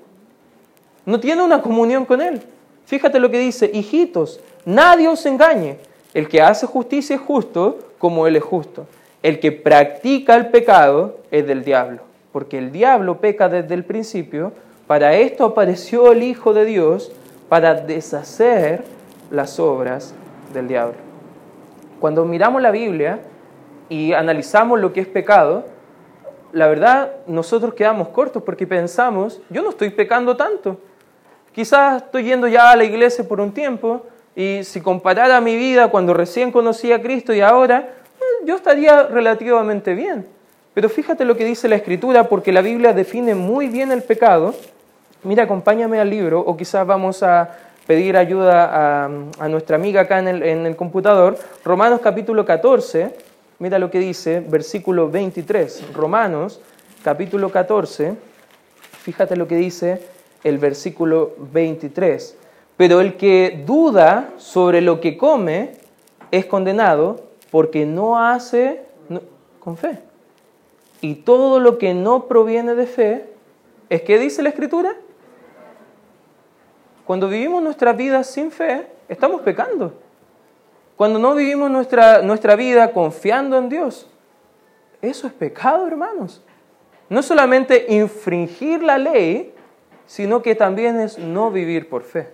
No 1.06 1.20
tiene 1.20 1.44
una 1.44 1.62
comunión 1.62 2.06
con 2.06 2.22
Él. 2.22 2.42
Fíjate 2.86 3.20
lo 3.20 3.30
que 3.30 3.40
dice, 3.40 3.70
hijitos, 3.74 4.40
nadie 4.66 5.08
os 5.08 5.26
engañe. 5.26 5.78
El 6.14 6.30
que 6.30 6.42
hace 6.42 6.66
justicia 6.66 7.16
es 7.16 7.22
justo 7.22 7.80
como 7.98 8.26
Él 8.28 8.36
es 8.36 8.44
justo. 8.44 8.88
El 9.22 9.40
que 9.40 9.52
practica 9.52 10.36
el 10.36 10.48
pecado 10.50 11.20
es 11.32 11.46
del 11.48 11.64
diablo, 11.64 12.02
porque 12.34 12.58
el 12.58 12.74
diablo 12.74 13.22
peca 13.22 13.48
desde 13.48 13.74
el 13.76 13.86
principio. 13.86 14.52
Para 14.88 15.14
esto 15.14 15.46
apareció 15.46 16.12
el 16.12 16.24
Hijo 16.24 16.54
de 16.54 16.66
Dios, 16.66 17.14
para 17.48 17.76
deshacer 17.76 18.84
las 19.32 19.60
obras 19.60 20.14
del 20.54 20.68
diablo. 20.68 20.96
Cuando 22.00 22.26
miramos 22.26 22.62
la 22.62 22.72
Biblia 22.72 23.20
y 23.88 24.12
analizamos 24.12 24.80
lo 24.80 24.92
que 24.92 25.02
es 25.02 25.08
pecado, 25.08 25.64
la 26.52 26.68
verdad 26.68 27.12
nosotros 27.28 27.76
quedamos 27.76 28.10
cortos 28.10 28.44
porque 28.44 28.68
pensamos, 28.68 29.40
yo 29.50 29.62
no 29.62 29.70
estoy 29.70 29.92
pecando 29.92 30.36
tanto. 30.36 30.80
Quizás 31.54 32.04
estoy 32.04 32.24
yendo 32.24 32.48
ya 32.48 32.72
a 32.72 32.76
la 32.76 32.84
iglesia 32.84 33.28
por 33.28 33.40
un 33.40 33.54
tiempo 33.54 34.02
y 34.36 34.64
si 34.64 34.82
comparara 34.82 35.40
mi 35.40 35.56
vida 35.56 35.90
cuando 35.90 36.14
recién 36.14 36.52
conocí 36.52 36.92
a 36.92 37.02
Cristo 37.02 37.34
y 37.34 37.42
ahora, 37.42 37.94
eh, 38.20 38.46
yo 38.46 38.56
estaría 38.56 39.04
relativamente 39.04 39.94
bien. 39.94 40.33
Pero 40.74 40.90
fíjate 40.90 41.26
lo 41.26 41.38
que 41.38 41.46
dice 41.46 41.68
la 41.68 41.76
Escritura 41.76 42.28
porque 42.30 42.52
la 42.52 42.62
Biblia 42.62 42.94
define 42.94 43.36
muy 43.36 43.68
bien 43.68 43.92
el 43.92 44.02
pecado. 44.02 44.56
Mira, 45.24 45.44
acompáñame 45.44 46.00
al 46.00 46.10
libro 46.10 46.40
o 46.40 46.58
quizás 46.58 46.86
vamos 46.86 47.22
a 47.22 47.52
pedir 47.86 48.18
ayuda 48.18 49.06
a, 49.06 49.50
nuestra 49.50 49.76
amiga 49.76 50.02
acá 50.02 50.20
en 50.20 50.28
el, 50.28 50.44
en 50.44 50.66
el, 50.66 50.76
computador. 50.76 51.38
Romanos 51.64 52.00
capítulo 52.02 52.46
14, 52.46 53.14
mira 53.60 53.78
lo 53.78 53.92
que 53.92 54.00
dice, 54.00 54.40
versículo 54.40 55.10
23. 55.10 55.94
Romanos 55.94 56.60
capítulo 57.04 57.50
14, 57.50 58.16
fíjate 59.02 59.36
lo 59.36 59.48
que 59.48 59.56
dice 59.56 60.02
el 60.44 60.58
versículo 60.58 61.34
23. 61.52 62.38
Pero 62.78 63.02
el 63.02 63.16
que 63.16 63.64
duda 63.66 64.32
sobre 64.38 64.82
lo 64.82 65.00
que 65.00 65.18
come 65.18 65.74
es 66.32 66.46
condenado 66.46 67.22
porque 67.52 67.86
no 67.86 68.18
hace 68.20 68.82
con 69.60 69.78
fe. 69.78 70.00
Y 71.04 71.16
todo 71.16 71.60
lo 71.60 71.80
que 71.80 71.94
no 71.94 72.28
proviene 72.28 72.76
de 72.76 72.88
fe, 72.88 73.26
¿es 73.90 74.04
que 74.04 74.18
dice 74.18 74.42
la 74.42 74.48
escritura? 74.48 74.96
Cuando 77.06 77.28
vivimos 77.28 77.62
nuestra 77.62 77.92
vida 77.92 78.24
sin 78.24 78.50
fe, 78.50 78.88
estamos 79.10 79.42
pecando. 79.42 80.00
cuando 80.96 81.20
no 81.20 81.36
vivimos 81.36 81.70
nuestra, 81.70 82.22
nuestra 82.22 82.56
vida 82.56 82.94
confiando 82.94 83.58
en 83.58 83.68
Dios. 83.68 84.08
Eso 85.02 85.28
es 85.28 85.34
pecado, 85.34 85.86
hermanos. 85.86 86.42
No 87.10 87.22
solamente 87.22 87.88
infringir 87.90 88.82
la 88.82 88.98
ley, 88.98 89.54
sino 90.06 90.42
que 90.42 90.56
también 90.56 91.02
es 91.02 91.20
no 91.20 91.52
vivir 91.52 91.90
por 91.90 92.04
fe. 92.04 92.30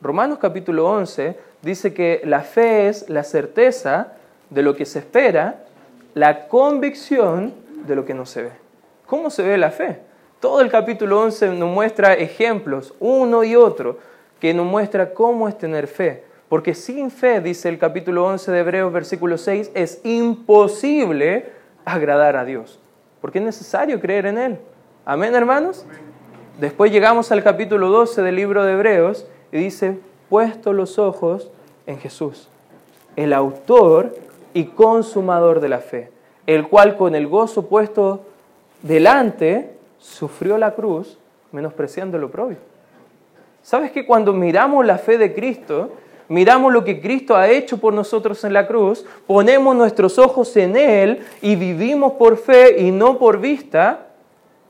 Romanos 0.00 0.38
capítulo 0.38 0.90
11 0.90 1.36
dice 1.60 1.92
que 1.92 2.22
la 2.24 2.40
fe 2.40 2.88
es 2.88 3.10
la 3.10 3.22
certeza 3.22 4.14
de 4.48 4.62
lo 4.62 4.74
que 4.74 4.86
se 4.86 5.00
espera, 5.00 5.66
la 6.14 6.48
convicción 6.48 7.63
de 7.86 7.96
lo 7.96 8.04
que 8.04 8.14
no 8.14 8.26
se 8.26 8.42
ve. 8.42 8.52
¿Cómo 9.06 9.30
se 9.30 9.42
ve 9.42 9.56
la 9.58 9.70
fe? 9.70 10.00
Todo 10.40 10.60
el 10.60 10.70
capítulo 10.70 11.20
11 11.20 11.50
nos 11.50 11.70
muestra 11.70 12.14
ejemplos, 12.14 12.94
uno 13.00 13.44
y 13.44 13.56
otro, 13.56 13.98
que 14.40 14.52
nos 14.52 14.66
muestra 14.66 15.14
cómo 15.14 15.48
es 15.48 15.56
tener 15.56 15.86
fe. 15.86 16.24
Porque 16.48 16.74
sin 16.74 17.10
fe, 17.10 17.40
dice 17.40 17.68
el 17.68 17.78
capítulo 17.78 18.26
11 18.26 18.52
de 18.52 18.60
Hebreos, 18.60 18.92
versículo 18.92 19.38
6, 19.38 19.70
es 19.74 20.00
imposible 20.04 21.52
agradar 21.84 22.36
a 22.36 22.44
Dios. 22.44 22.78
Porque 23.20 23.38
es 23.38 23.44
necesario 23.44 24.00
creer 24.00 24.26
en 24.26 24.38
Él. 24.38 24.58
Amén, 25.04 25.34
hermanos. 25.34 25.86
Después 26.60 26.92
llegamos 26.92 27.32
al 27.32 27.42
capítulo 27.42 27.88
12 27.88 28.22
del 28.22 28.36
libro 28.36 28.64
de 28.64 28.74
Hebreos 28.74 29.26
y 29.50 29.58
dice, 29.58 29.98
puesto 30.28 30.72
los 30.72 30.98
ojos 30.98 31.50
en 31.86 31.98
Jesús, 31.98 32.48
el 33.16 33.32
autor 33.32 34.14
y 34.52 34.64
consumador 34.66 35.60
de 35.60 35.68
la 35.68 35.78
fe, 35.78 36.10
el 36.46 36.68
cual 36.68 36.96
con 36.96 37.14
el 37.14 37.26
gozo 37.26 37.66
puesto 37.66 38.24
delante 38.82 39.76
sufrió 39.98 40.58
la 40.58 40.74
cruz, 40.74 41.18
menospreciando 41.52 42.18
lo 42.18 42.30
propio. 42.30 42.58
¿Sabes 43.62 43.90
que 43.90 44.06
cuando 44.06 44.32
miramos 44.32 44.84
la 44.84 44.98
fe 44.98 45.16
de 45.16 45.34
Cristo, 45.34 45.92
miramos 46.28 46.72
lo 46.72 46.84
que 46.84 47.00
Cristo 47.00 47.36
ha 47.36 47.48
hecho 47.48 47.78
por 47.78 47.94
nosotros 47.94 48.44
en 48.44 48.52
la 48.52 48.66
cruz, 48.66 49.06
ponemos 49.26 49.74
nuestros 49.74 50.18
ojos 50.18 50.56
en 50.56 50.76
Él 50.76 51.24
y 51.40 51.56
vivimos 51.56 52.12
por 52.12 52.36
fe 52.36 52.80
y 52.80 52.90
no 52.90 53.18
por 53.18 53.40
vista, 53.40 54.08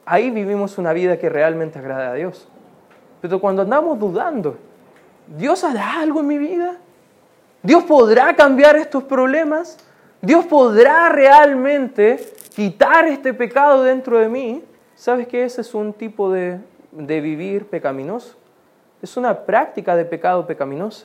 ahí 0.07 0.31
vivimos 0.31 0.79
una 0.79 0.93
vida 0.93 1.19
que 1.19 1.29
realmente 1.29 1.79
agrada 1.79 2.11
a 2.11 2.15
Dios. 2.15 2.47
Pero 3.21 3.41
cuando 3.41 3.63
andamos 3.63 3.99
dudando, 3.99 4.57
¿Dios 5.27 5.65
hará 5.65 6.01
algo 6.01 6.21
en 6.21 6.27
mi 6.27 6.39
vida? 6.39 6.77
¿Dios 7.63 7.83
podrá 7.85 8.37
cambiar 8.37 8.77
estos 8.77 9.03
problemas? 9.05 9.79
¿Dios 10.25 10.47
podrá 10.47 11.11
realmente 11.11 12.19
quitar 12.55 13.07
este 13.07 13.35
pecado 13.35 13.83
dentro 13.83 14.19
de 14.19 14.29
mí? 14.29 14.63
¿Sabes 14.95 15.29
que 15.29 15.45
ese 15.45 15.61
es 15.61 15.75
un 15.75 15.93
tipo 15.93 16.33
de, 16.33 16.59
de 16.93 17.21
vivir 17.21 17.67
pecaminoso? 17.67 18.35
Es 19.03 19.19
una 19.19 19.41
práctica 19.41 19.95
de 19.95 20.07
pecado 20.07 20.47
pecaminoso. 20.47 21.05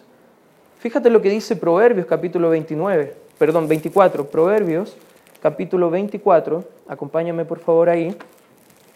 Fíjate 0.79 1.10
lo 1.10 1.21
que 1.21 1.29
dice 1.29 1.58
Proverbios 1.58 2.05
capítulo 2.05 2.49
29, 2.49 3.13
perdón, 3.38 3.67
24, 3.67 4.29
Proverbios 4.29 4.95
capítulo 5.41 5.89
24, 5.89 6.63
acompáñame 6.88 7.43
por 7.43 7.60
favor 7.60 7.89
ahí, 7.89 8.15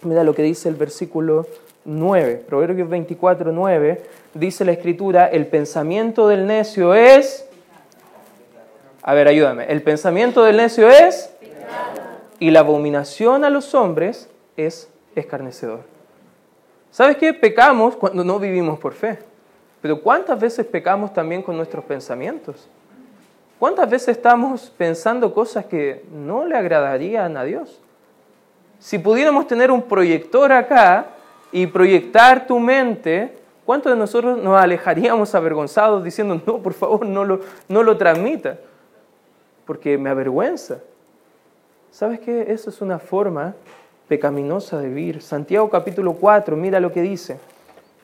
mira 0.03 0.23
lo 0.23 0.33
que 0.33 0.43
dice 0.43 0.69
el 0.69 0.75
versículo 0.75 1.47
9, 1.83 2.45
Proverbios 2.47 2.87
24, 2.87 3.51
9, 3.51 4.03
dice 4.33 4.63
la 4.63 4.71
escritura, 4.71 5.27
el 5.27 5.47
pensamiento 5.47 6.29
del 6.29 6.47
necio 6.47 6.93
es... 6.93 7.49
A 9.05 9.13
ver, 9.13 9.27
ayúdame, 9.27 9.65
el 9.65 9.83
pensamiento 9.83 10.43
del 10.43 10.57
necio 10.57 10.89
es... 10.89 11.29
Y 12.39 12.51
la 12.51 12.61
abominación 12.61 13.45
a 13.45 13.49
los 13.49 13.73
hombres 13.75 14.29
es 14.57 14.89
escarnecedor. 15.15 15.81
¿Sabes 16.89 17.17
qué? 17.17 17.33
Pecamos 17.33 17.95
cuando 17.95 18.23
no 18.23 18.39
vivimos 18.39 18.79
por 18.79 18.93
fe. 18.93 19.19
Pero 19.81 20.01
¿cuántas 20.01 20.39
veces 20.39 20.65
pecamos 20.65 21.13
también 21.13 21.41
con 21.41 21.55
nuestros 21.55 21.83
pensamientos? 21.85 22.67
¿Cuántas 23.59 23.89
veces 23.89 24.09
estamos 24.17 24.71
pensando 24.77 25.33
cosas 25.33 25.65
que 25.65 26.03
no 26.11 26.45
le 26.45 26.55
agradarían 26.55 27.37
a 27.37 27.43
Dios? 27.43 27.79
Si 28.79 28.99
pudiéramos 28.99 29.47
tener 29.47 29.71
un 29.71 29.83
proyector 29.83 30.51
acá 30.51 31.07
y 31.51 31.67
proyectar 31.67 32.45
tu 32.45 32.59
mente, 32.59 33.37
¿cuántos 33.65 33.91
de 33.91 33.97
nosotros 33.97 34.37
nos 34.37 34.59
alejaríamos 34.59 35.33
avergonzados 35.35 36.03
diciendo, 36.03 36.41
no, 36.45 36.57
por 36.57 36.73
favor, 36.73 37.05
no 37.05 37.23
lo, 37.23 37.41
no 37.67 37.83
lo 37.83 37.95
transmita? 37.95 38.57
Porque 39.65 39.97
me 39.97 40.09
avergüenza. 40.09 40.79
¿Sabes 41.91 42.19
qué? 42.19 42.45
Eso 42.49 42.69
es 42.69 42.81
una 42.81 42.99
forma 42.99 43.55
pecaminosa 44.07 44.79
de 44.79 44.89
vivir. 44.89 45.21
Santiago 45.21 45.69
capítulo 45.69 46.13
4, 46.13 46.55
mira 46.55 46.79
lo 46.79 46.91
que 46.91 47.01
dice 47.01 47.37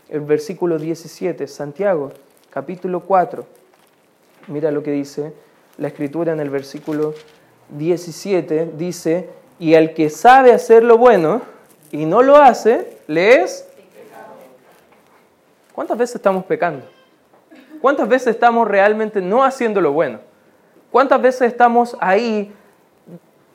el 0.10 0.22
versículo 0.22 0.78
17, 0.78 1.48
Santiago, 1.48 2.12
capítulo 2.50 3.02
4. 3.02 3.46
Mira 4.48 4.72
lo 4.72 4.82
que 4.82 4.92
dice 4.92 5.34
la 5.78 5.88
escritura 5.88 6.34
en 6.34 6.40
el 6.40 6.50
versículo 6.50 7.14
17. 7.70 8.72
Dice, 8.76 9.30
y 9.60 9.76
el 9.76 9.94
que 9.94 10.10
sabe 10.10 10.52
hacer 10.52 10.84
lo 10.84 10.98
bueno 10.98 11.42
y 11.92 12.06
no 12.06 12.24
lo 12.24 12.38
hace, 12.38 12.98
le 13.08 13.44
es... 13.44 13.68
¿Cuántas 15.74 15.98
veces 15.98 16.16
estamos 16.16 16.44
pecando? 16.46 16.86
¿Cuántas 17.80 18.10
veces 18.10 18.36
estamos 18.36 18.68
realmente 18.68 19.22
no 19.22 19.44
haciendo 19.44 19.80
lo 19.80 19.94
bueno? 19.94 20.20
¿Cuántas 20.92 21.22
veces 21.22 21.42
estamos 21.44 21.96
ahí 22.00 22.52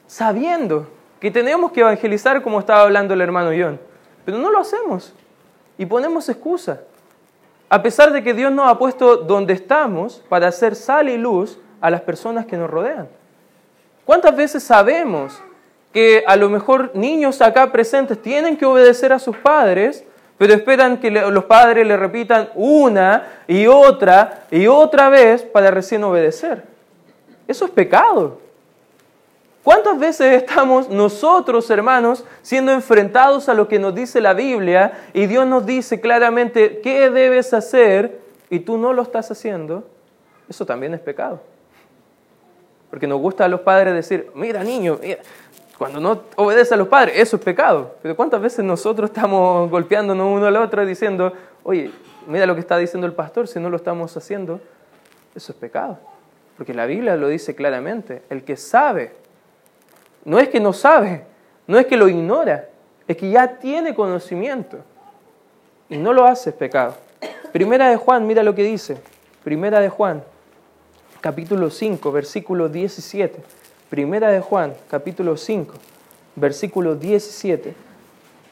sabiendo 0.06 0.88
que 1.18 1.30
tenemos 1.30 1.72
que 1.72 1.80
evangelizar 1.80 2.42
como 2.42 2.60
estaba 2.60 2.82
hablando 2.82 3.14
el 3.14 3.20
hermano 3.20 3.50
John? 3.50 3.80
Pero 4.24 4.38
no 4.38 4.50
lo 4.50 4.60
hacemos 4.60 5.12
y 5.76 5.86
ponemos 5.86 6.28
excusa. 6.28 6.80
A 7.68 7.82
pesar 7.82 8.12
de 8.12 8.22
que 8.22 8.34
Dios 8.34 8.52
nos 8.52 8.68
ha 8.68 8.78
puesto 8.78 9.16
donde 9.16 9.54
estamos 9.54 10.22
para 10.28 10.48
hacer 10.48 10.76
sal 10.76 11.08
y 11.08 11.16
luz 11.16 11.58
a 11.80 11.90
las 11.90 12.02
personas 12.02 12.46
que 12.46 12.56
nos 12.56 12.70
rodean. 12.70 13.08
¿Cuántas 14.04 14.36
veces 14.36 14.62
sabemos 14.62 15.42
que 15.92 16.22
a 16.26 16.36
lo 16.36 16.48
mejor 16.48 16.92
niños 16.94 17.40
acá 17.40 17.72
presentes 17.72 18.20
tienen 18.20 18.56
que 18.56 18.66
obedecer 18.66 19.12
a 19.12 19.18
sus 19.18 19.36
padres, 19.36 20.04
pero 20.38 20.52
esperan 20.54 20.98
que 20.98 21.10
los 21.10 21.44
padres 21.44 21.86
le 21.86 21.96
repitan 21.96 22.50
una 22.54 23.42
y 23.48 23.66
otra 23.66 24.44
y 24.50 24.66
otra 24.66 25.08
vez 25.08 25.42
para 25.42 25.70
recién 25.70 26.04
obedecer? 26.04 26.73
Eso 27.46 27.64
es 27.64 27.70
pecado. 27.70 28.38
¿Cuántas 29.64 29.98
veces 29.98 30.42
estamos 30.42 30.90
nosotros, 30.90 31.70
hermanos, 31.70 32.24
siendo 32.42 32.70
enfrentados 32.70 33.48
a 33.48 33.54
lo 33.54 33.66
que 33.66 33.78
nos 33.78 33.94
dice 33.94 34.20
la 34.20 34.34
Biblia 34.34 35.06
y 35.14 35.26
Dios 35.26 35.46
nos 35.46 35.64
dice 35.64 36.00
claramente 36.00 36.80
qué 36.82 37.08
debes 37.08 37.54
hacer 37.54 38.20
y 38.50 38.60
tú 38.60 38.76
no 38.76 38.92
lo 38.92 39.00
estás 39.00 39.30
haciendo? 39.30 39.84
Eso 40.50 40.66
también 40.66 40.92
es 40.92 41.00
pecado. 41.00 41.40
Porque 42.90 43.06
nos 43.06 43.18
gusta 43.18 43.46
a 43.46 43.48
los 43.48 43.60
padres 43.60 43.94
decir, 43.94 44.30
mira 44.34 44.62
niño, 44.62 45.00
cuando 45.78 45.98
no 45.98 46.20
obedece 46.36 46.74
a 46.74 46.76
los 46.76 46.88
padres, 46.88 47.14
eso 47.16 47.36
es 47.36 47.42
pecado. 47.42 47.94
Pero 48.02 48.14
¿cuántas 48.14 48.42
veces 48.42 48.64
nosotros 48.64 49.08
estamos 49.08 49.70
golpeándonos 49.70 50.30
uno 50.30 50.44
al 50.44 50.56
otro 50.56 50.84
diciendo, 50.84 51.32
oye, 51.62 51.90
mira 52.26 52.44
lo 52.44 52.54
que 52.54 52.60
está 52.60 52.76
diciendo 52.76 53.06
el 53.06 53.14
pastor, 53.14 53.48
si 53.48 53.58
no 53.58 53.70
lo 53.70 53.76
estamos 53.76 54.14
haciendo, 54.14 54.60
eso 55.34 55.52
es 55.52 55.58
pecado. 55.58 55.98
Porque 56.56 56.74
la 56.74 56.86
Biblia 56.86 57.16
lo 57.16 57.28
dice 57.28 57.54
claramente, 57.54 58.22
el 58.30 58.44
que 58.44 58.56
sabe 58.56 59.12
no 60.24 60.38
es 60.38 60.48
que 60.48 60.60
no 60.60 60.72
sabe, 60.72 61.24
no 61.66 61.78
es 61.78 61.86
que 61.86 61.96
lo 61.96 62.08
ignora, 62.08 62.68
es 63.06 63.16
que 63.16 63.30
ya 63.30 63.58
tiene 63.58 63.94
conocimiento 63.94 64.78
y 65.88 65.98
no 65.98 66.12
lo 66.12 66.24
hace 66.24 66.52
pecado. 66.52 66.96
Primera 67.52 67.88
de 67.90 67.96
Juan, 67.96 68.26
mira 68.26 68.42
lo 68.42 68.54
que 68.54 68.64
dice. 68.64 68.96
Primera 69.42 69.80
de 69.80 69.88
Juan, 69.90 70.22
capítulo 71.20 71.68
5, 71.70 72.10
versículo 72.10 72.68
17. 72.68 73.42
Primera 73.90 74.30
de 74.30 74.40
Juan, 74.40 74.74
capítulo 74.88 75.36
5, 75.36 75.74
versículo 76.36 76.94
17. 76.96 77.74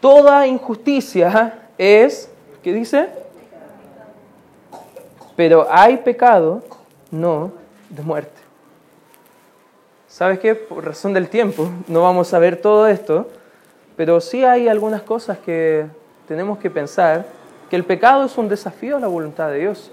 Toda 0.00 0.46
injusticia 0.46 1.68
es, 1.78 2.30
¿qué 2.62 2.72
dice? 2.74 3.08
Pero 5.36 5.66
hay 5.70 5.96
pecado, 5.98 6.62
no 7.10 7.61
de 7.92 8.02
muerte. 8.02 8.40
¿Sabes 10.08 10.40
qué? 10.40 10.54
Por 10.54 10.84
razón 10.84 11.14
del 11.14 11.28
tiempo 11.28 11.70
no 11.88 12.02
vamos 12.02 12.34
a 12.34 12.38
ver 12.38 12.56
todo 12.56 12.86
esto, 12.86 13.28
pero 13.96 14.20
sí 14.20 14.44
hay 14.44 14.68
algunas 14.68 15.02
cosas 15.02 15.38
que 15.38 15.86
tenemos 16.26 16.58
que 16.58 16.70
pensar, 16.70 17.26
que 17.70 17.76
el 17.76 17.84
pecado 17.84 18.24
es 18.24 18.36
un 18.36 18.48
desafío 18.48 18.96
a 18.96 19.00
la 19.00 19.06
voluntad 19.06 19.48
de 19.48 19.60
Dios, 19.60 19.90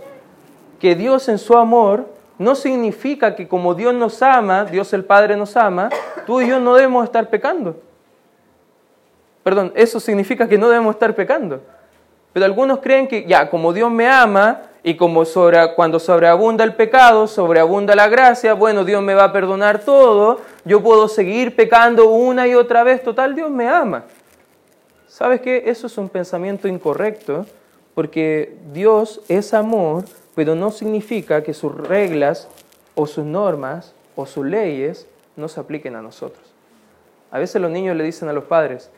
que 0.80 0.95
Dios 0.95 1.30
en 1.30 1.38
su 1.38 1.57
amor 1.57 2.07
no 2.38 2.55
significa 2.55 3.36
que 3.36 3.47
como 3.47 3.76
Dios 3.76 3.93
nos 3.93 4.21
ama, 4.21 4.65
Dios 4.65 4.93
el 4.93 5.03
Padre 5.03 5.36
nos 5.36 5.57
ama, 5.57 5.89
tú 6.26 6.41
y 6.41 6.47
yo 6.47 6.59
no 6.59 6.76
debemos 6.76 7.03
estar 7.03 7.30
pecando. 7.30 7.82
Perdón, 9.43 9.74
eso 9.76 9.99
significa 9.99 10.47
que 10.47 10.57
no 10.57 10.69
debemos 10.69 10.95
estar 10.95 11.13
pecando. 11.15 11.61
Pero 12.32 12.45
algunos 12.45 12.80
creen 12.80 13.07
que 13.07 13.26
ya, 13.26 13.49
como 13.49 13.74
Dios 13.74 13.91
me 13.91 14.07
ama, 14.07 14.61
y 14.84 14.95
como 14.95 15.23
cuando 15.75 15.99
sobreabunda 15.99 16.63
el 16.63 16.73
pecado, 16.73 17.27
sobreabunda 17.27 17.95
la 17.95 18.07
gracia, 18.07 18.53
bueno, 18.53 18.86
Dios 18.86 19.03
me 19.03 19.13
va 19.13 19.25
a 19.25 19.34
perdonar 19.34 19.80
todo, 19.80 20.39
yo 20.63 20.82
puedo 20.82 21.07
seguir 21.07 21.55
pecando 21.55 22.09
una 22.09 22.47
y 22.47 22.55
otra 22.55 22.84
vez, 22.84 23.03
total, 23.03 23.36
Dios 23.36 23.51
me 23.51 23.67
ama. 23.67 24.05
¿Sabes 25.07 25.41
qué? 25.41 25.63
Eso 25.65 25.88
es 25.88 25.97
un 25.97 26.07
pensamiento 26.07 26.67
incorrecto, 26.67 27.45
porque 27.93 28.57
Dios 28.71 29.21
es 29.27 29.53
amor, 29.53 30.05
pero 30.34 30.55
no 30.55 30.71
significa 30.71 31.43
que 31.43 31.53
sus 31.53 31.75
reglas 31.75 32.47
o 32.95 33.05
sus 33.05 33.25
normas 33.25 33.93
o 34.15 34.25
sus 34.25 34.45
leyes 34.45 35.07
no 35.36 35.49
se 35.49 35.59
apliquen 35.59 35.95
a 35.97 36.01
nosotros. 36.01 36.53
A 37.32 37.39
veces 37.39 37.61
los 37.61 37.69
niños 37.69 37.97
le 37.97 38.05
dicen 38.05 38.30
a 38.30 38.34
los 38.34 38.45
padres, 38.45 38.89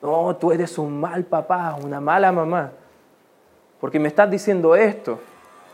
no, 0.00 0.36
tú 0.36 0.52
eres 0.52 0.78
un 0.78 1.00
mal 1.00 1.24
papá, 1.24 1.76
una 1.82 2.00
mala 2.00 2.30
mamá, 2.30 2.72
porque 3.82 3.98
me 3.98 4.06
estás 4.06 4.30
diciendo 4.30 4.76
esto. 4.76 5.18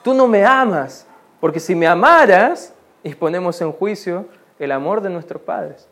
Tú 0.03 0.15
no 0.15 0.27
me 0.27 0.43
amas, 0.43 1.07
porque 1.41 1.61
si 1.61 1.75
me 1.75 1.87
amaras, 1.87 2.73
y 3.03 3.15
ponemos 3.15 3.61
en 3.61 3.71
juicio 3.71 4.25
el 4.59 4.73
amor 4.73 5.03
de 5.03 5.11
nuestros 5.11 5.43
padres. 5.43 5.87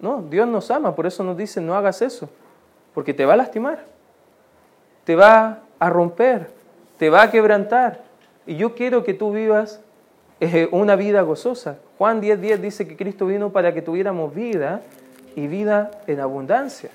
No, 0.00 0.22
Dios 0.22 0.48
nos 0.48 0.70
ama, 0.70 0.94
por 0.94 1.06
eso 1.06 1.22
nos 1.22 1.36
dice, 1.36 1.60
no 1.60 1.74
hagas 1.74 2.00
eso, 2.00 2.30
porque 2.94 3.12
te 3.12 3.26
va 3.26 3.34
a 3.34 3.36
lastimar, 3.36 3.84
te 5.04 5.14
va 5.14 5.58
a 5.78 5.90
romper, 5.90 6.48
te 6.96 7.10
va 7.10 7.24
a 7.24 7.30
quebrantar. 7.30 8.00
Y 8.46 8.56
yo 8.56 8.74
quiero 8.74 9.04
que 9.04 9.12
tú 9.12 9.30
vivas 9.30 9.82
eh, 10.40 10.66
una 10.72 10.96
vida 10.96 11.20
gozosa. 11.20 11.76
Juan 11.98 12.22
10:10 12.22 12.36
10 12.38 12.62
dice 12.62 12.88
que 12.88 12.96
Cristo 12.96 13.26
vino 13.26 13.50
para 13.50 13.74
que 13.74 13.82
tuviéramos 13.82 14.34
vida 14.34 14.80
y 15.36 15.46
vida 15.46 15.90
en 16.06 16.20
abundancia. 16.20 16.88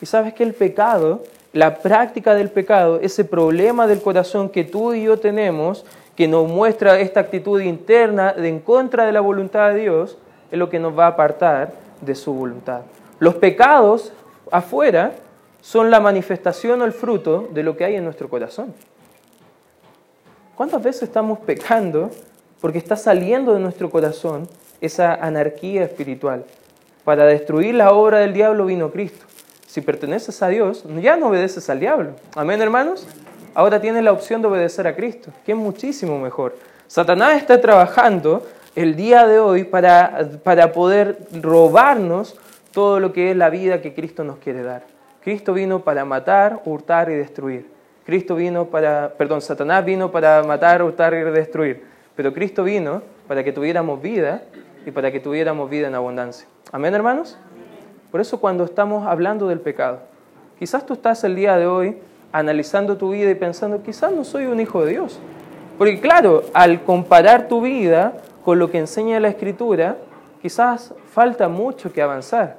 Y 0.00 0.06
sabes 0.06 0.32
que 0.32 0.44
el 0.44 0.54
pecado, 0.54 1.22
la 1.52 1.76
práctica 1.76 2.34
del 2.34 2.50
pecado, 2.50 2.98
ese 3.00 3.24
problema 3.24 3.86
del 3.86 4.00
corazón 4.00 4.48
que 4.48 4.64
tú 4.64 4.94
y 4.94 5.04
yo 5.04 5.18
tenemos, 5.18 5.84
que 6.16 6.28
nos 6.28 6.48
muestra 6.48 7.00
esta 7.00 7.20
actitud 7.20 7.60
interna 7.60 8.32
de 8.32 8.48
en 8.48 8.60
contra 8.60 9.04
de 9.04 9.12
la 9.12 9.20
voluntad 9.20 9.72
de 9.72 9.80
Dios, 9.80 10.18
es 10.50 10.58
lo 10.58 10.70
que 10.70 10.78
nos 10.78 10.98
va 10.98 11.06
a 11.06 11.08
apartar 11.08 11.72
de 12.00 12.14
su 12.14 12.32
voluntad. 12.32 12.82
Los 13.18 13.34
pecados 13.34 14.12
afuera 14.50 15.12
son 15.60 15.90
la 15.90 16.00
manifestación 16.00 16.82
o 16.82 16.84
el 16.84 16.92
fruto 16.92 17.48
de 17.52 17.62
lo 17.62 17.76
que 17.76 17.84
hay 17.84 17.96
en 17.96 18.04
nuestro 18.04 18.28
corazón. 18.28 18.74
¿Cuántas 20.56 20.82
veces 20.82 21.04
estamos 21.04 21.38
pecando 21.40 22.10
porque 22.60 22.78
está 22.78 22.96
saliendo 22.96 23.54
de 23.54 23.60
nuestro 23.60 23.90
corazón 23.90 24.48
esa 24.80 25.14
anarquía 25.14 25.84
espiritual? 25.84 26.44
Para 27.04 27.24
destruir 27.24 27.74
la 27.74 27.92
obra 27.92 28.18
del 28.18 28.32
diablo 28.32 28.66
vino 28.66 28.90
Cristo. 28.90 29.24
Si 29.72 29.80
perteneces 29.80 30.42
a 30.42 30.48
Dios, 30.48 30.84
ya 31.00 31.16
no 31.16 31.28
obedeces 31.28 31.70
al 31.70 31.80
diablo. 31.80 32.10
Amén, 32.36 32.60
hermanos. 32.60 33.06
Ahora 33.54 33.80
tienes 33.80 34.04
la 34.04 34.12
opción 34.12 34.42
de 34.42 34.48
obedecer 34.48 34.86
a 34.86 34.94
Cristo, 34.94 35.30
que 35.46 35.52
es 35.52 35.56
muchísimo 35.56 36.18
mejor. 36.18 36.54
Satanás 36.86 37.38
está 37.38 37.58
trabajando 37.58 38.46
el 38.76 38.96
día 38.96 39.26
de 39.26 39.38
hoy 39.38 39.64
para, 39.64 40.28
para 40.44 40.72
poder 40.72 41.20
robarnos 41.40 42.38
todo 42.70 43.00
lo 43.00 43.14
que 43.14 43.30
es 43.30 43.36
la 43.38 43.48
vida 43.48 43.80
que 43.80 43.94
Cristo 43.94 44.24
nos 44.24 44.36
quiere 44.36 44.62
dar. 44.62 44.82
Cristo 45.24 45.54
vino 45.54 45.82
para 45.82 46.04
matar, 46.04 46.60
hurtar 46.66 47.08
y 47.08 47.14
destruir. 47.14 47.66
Cristo 48.04 48.34
vino 48.34 48.66
para, 48.66 49.14
perdón, 49.16 49.40
Satanás 49.40 49.86
vino 49.86 50.10
para 50.10 50.42
matar, 50.42 50.82
hurtar 50.82 51.14
y 51.14 51.22
destruir. 51.30 51.82
Pero 52.14 52.34
Cristo 52.34 52.62
vino 52.62 53.00
para 53.26 53.42
que 53.42 53.54
tuviéramos 53.54 54.02
vida 54.02 54.42
y 54.84 54.90
para 54.90 55.10
que 55.10 55.18
tuviéramos 55.18 55.70
vida 55.70 55.88
en 55.88 55.94
abundancia. 55.94 56.46
Amén, 56.72 56.94
hermanos. 56.94 57.38
Por 58.12 58.20
eso 58.20 58.38
cuando 58.40 58.64
estamos 58.64 59.06
hablando 59.06 59.48
del 59.48 59.60
pecado, 59.60 60.00
quizás 60.58 60.84
tú 60.84 60.92
estás 60.92 61.24
el 61.24 61.34
día 61.34 61.56
de 61.56 61.66
hoy 61.66 61.96
analizando 62.30 62.98
tu 62.98 63.12
vida 63.12 63.30
y 63.30 63.34
pensando, 63.34 63.82
quizás 63.82 64.12
no 64.12 64.22
soy 64.22 64.44
un 64.44 64.60
hijo 64.60 64.84
de 64.84 64.90
Dios. 64.90 65.18
Porque 65.78 65.98
claro, 65.98 66.42
al 66.52 66.82
comparar 66.82 67.48
tu 67.48 67.62
vida 67.62 68.12
con 68.44 68.58
lo 68.58 68.70
que 68.70 68.78
enseña 68.78 69.18
la 69.18 69.28
Escritura, 69.28 69.96
quizás 70.42 70.92
falta 71.10 71.48
mucho 71.48 71.90
que 71.90 72.02
avanzar. 72.02 72.58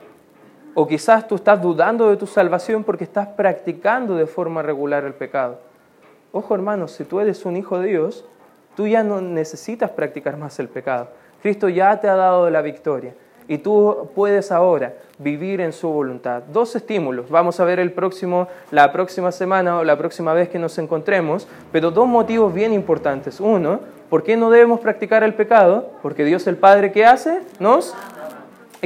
O 0.74 0.88
quizás 0.88 1.28
tú 1.28 1.36
estás 1.36 1.62
dudando 1.62 2.10
de 2.10 2.18
tu 2.18 2.26
salvación 2.26 2.84
porque 2.84 3.04
estás 3.04 3.28
practicando 3.28 4.16
de 4.16 4.26
forma 4.26 4.64
regular 4.64 5.04
el 5.04 5.14
pecado. 5.14 5.60
Ojo 6.32 6.56
hermanos, 6.56 6.94
si 6.94 7.04
tú 7.04 7.20
eres 7.20 7.46
un 7.46 7.58
hijo 7.58 7.78
de 7.78 7.90
Dios, 7.90 8.26
tú 8.76 8.88
ya 8.88 9.04
no 9.04 9.22
necesitas 9.22 9.92
practicar 9.92 10.36
más 10.36 10.58
el 10.58 10.68
pecado. 10.68 11.10
Cristo 11.44 11.70
ya 11.70 12.00
te 12.00 12.10
ha 12.10 12.16
dado 12.16 12.50
la 12.50 12.64
victoria 12.64 13.14
y 13.48 13.58
tú 13.58 14.10
puedes 14.16 14.52
ahora 14.52 14.94
vivir 15.18 15.62
en 15.62 15.74
su 15.74 15.90
voluntad. 15.90 16.44
Dos 16.52 16.76
estímulos, 16.76 17.30
vamos 17.30 17.60
a 17.60 17.66
ver 17.66 17.80
el 17.80 17.92
próximo, 17.92 18.48
la 18.72 18.92
próxima 18.92 19.32
semana 19.32 19.78
o 19.78 19.84
la 19.84 19.98
próxima 19.98 20.34
vez 20.34 20.50
que 20.50 20.60
nos 20.60 20.78
encontremos, 20.78 21.48
pero 21.72 21.92
dos 21.92 22.08
motivos 22.08 22.54
bien 22.54 22.74
importantes. 22.74 23.40
Uno, 23.40 23.80
¿por 24.10 24.24
qué 24.24 24.38
no 24.38 24.50
debemos 24.50 24.80
practicar 24.80 25.24
el 25.24 25.34
pecado? 25.34 25.92
Porque 26.02 26.26
Dios 26.26 26.48
el 26.48 26.58
Padre, 26.58 26.92
¿qué 26.92 27.06
hace? 27.06 27.42
Nos 27.60 27.96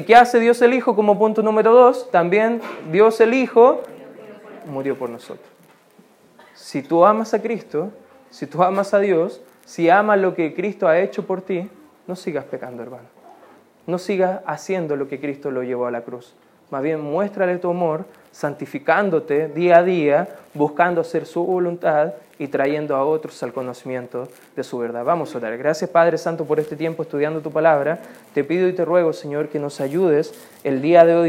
¿Qué 0.05 0.15
hace 0.15 0.39
Dios 0.39 0.61
el 0.61 0.75
Hijo 0.75 0.95
como 0.95 1.17
punto 1.17 1.41
número 1.41 1.73
dos? 1.73 2.11
También 2.11 2.61
Dios 2.91 3.19
el 3.19 3.33
Hijo 3.33 3.81
murió 4.67 4.95
por 4.95 5.09
nosotros. 5.09 5.47
Si 6.53 6.83
tú 6.83 7.03
amas 7.03 7.33
a 7.33 7.41
Cristo, 7.41 7.91
si 8.29 8.45
tú 8.45 8.61
amas 8.61 8.93
a 8.93 8.99
Dios, 8.99 9.41
si 9.65 9.89
amas 9.89 10.19
lo 10.19 10.35
que 10.35 10.53
Cristo 10.53 10.87
ha 10.87 10.99
hecho 10.99 11.25
por 11.25 11.41
ti, 11.41 11.67
no 12.05 12.15
sigas 12.15 12.45
pecando, 12.45 12.83
hermano. 12.83 13.16
No 13.87 13.97
sigas 13.97 14.41
haciendo 14.45 14.95
lo 14.95 15.07
que 15.07 15.19
Cristo 15.19 15.49
lo 15.49 15.63
llevó 15.63 15.87
a 15.87 15.91
la 15.91 16.01
cruz. 16.01 16.33
Más 16.69 16.83
bien, 16.83 16.99
muéstrale 16.99 17.57
tu 17.57 17.69
amor, 17.69 18.05
santificándote 18.31 19.47
día 19.47 19.77
a 19.77 19.83
día, 19.83 20.27
buscando 20.53 21.01
hacer 21.01 21.25
su 21.25 21.43
voluntad 21.45 22.13
y 22.39 22.47
trayendo 22.47 22.95
a 22.95 23.05
otros 23.05 23.41
al 23.41 23.53
conocimiento 23.53 24.27
de 24.55 24.63
su 24.63 24.77
verdad. 24.77 25.03
Vamos 25.03 25.33
a 25.33 25.37
orar. 25.39 25.57
Gracias 25.57 25.89
Padre 25.89 26.17
Santo 26.17 26.45
por 26.45 26.59
este 26.59 26.75
tiempo 26.75 27.03
estudiando 27.03 27.41
tu 27.41 27.51
palabra. 27.51 27.99
Te 28.33 28.43
pido 28.43 28.67
y 28.67 28.73
te 28.73 28.85
ruego, 28.85 29.13
Señor, 29.13 29.47
que 29.47 29.59
nos 29.59 29.81
ayudes 29.81 30.33
el 30.63 30.81
día 30.81 31.05
de 31.05 31.15
hoy. 31.15 31.25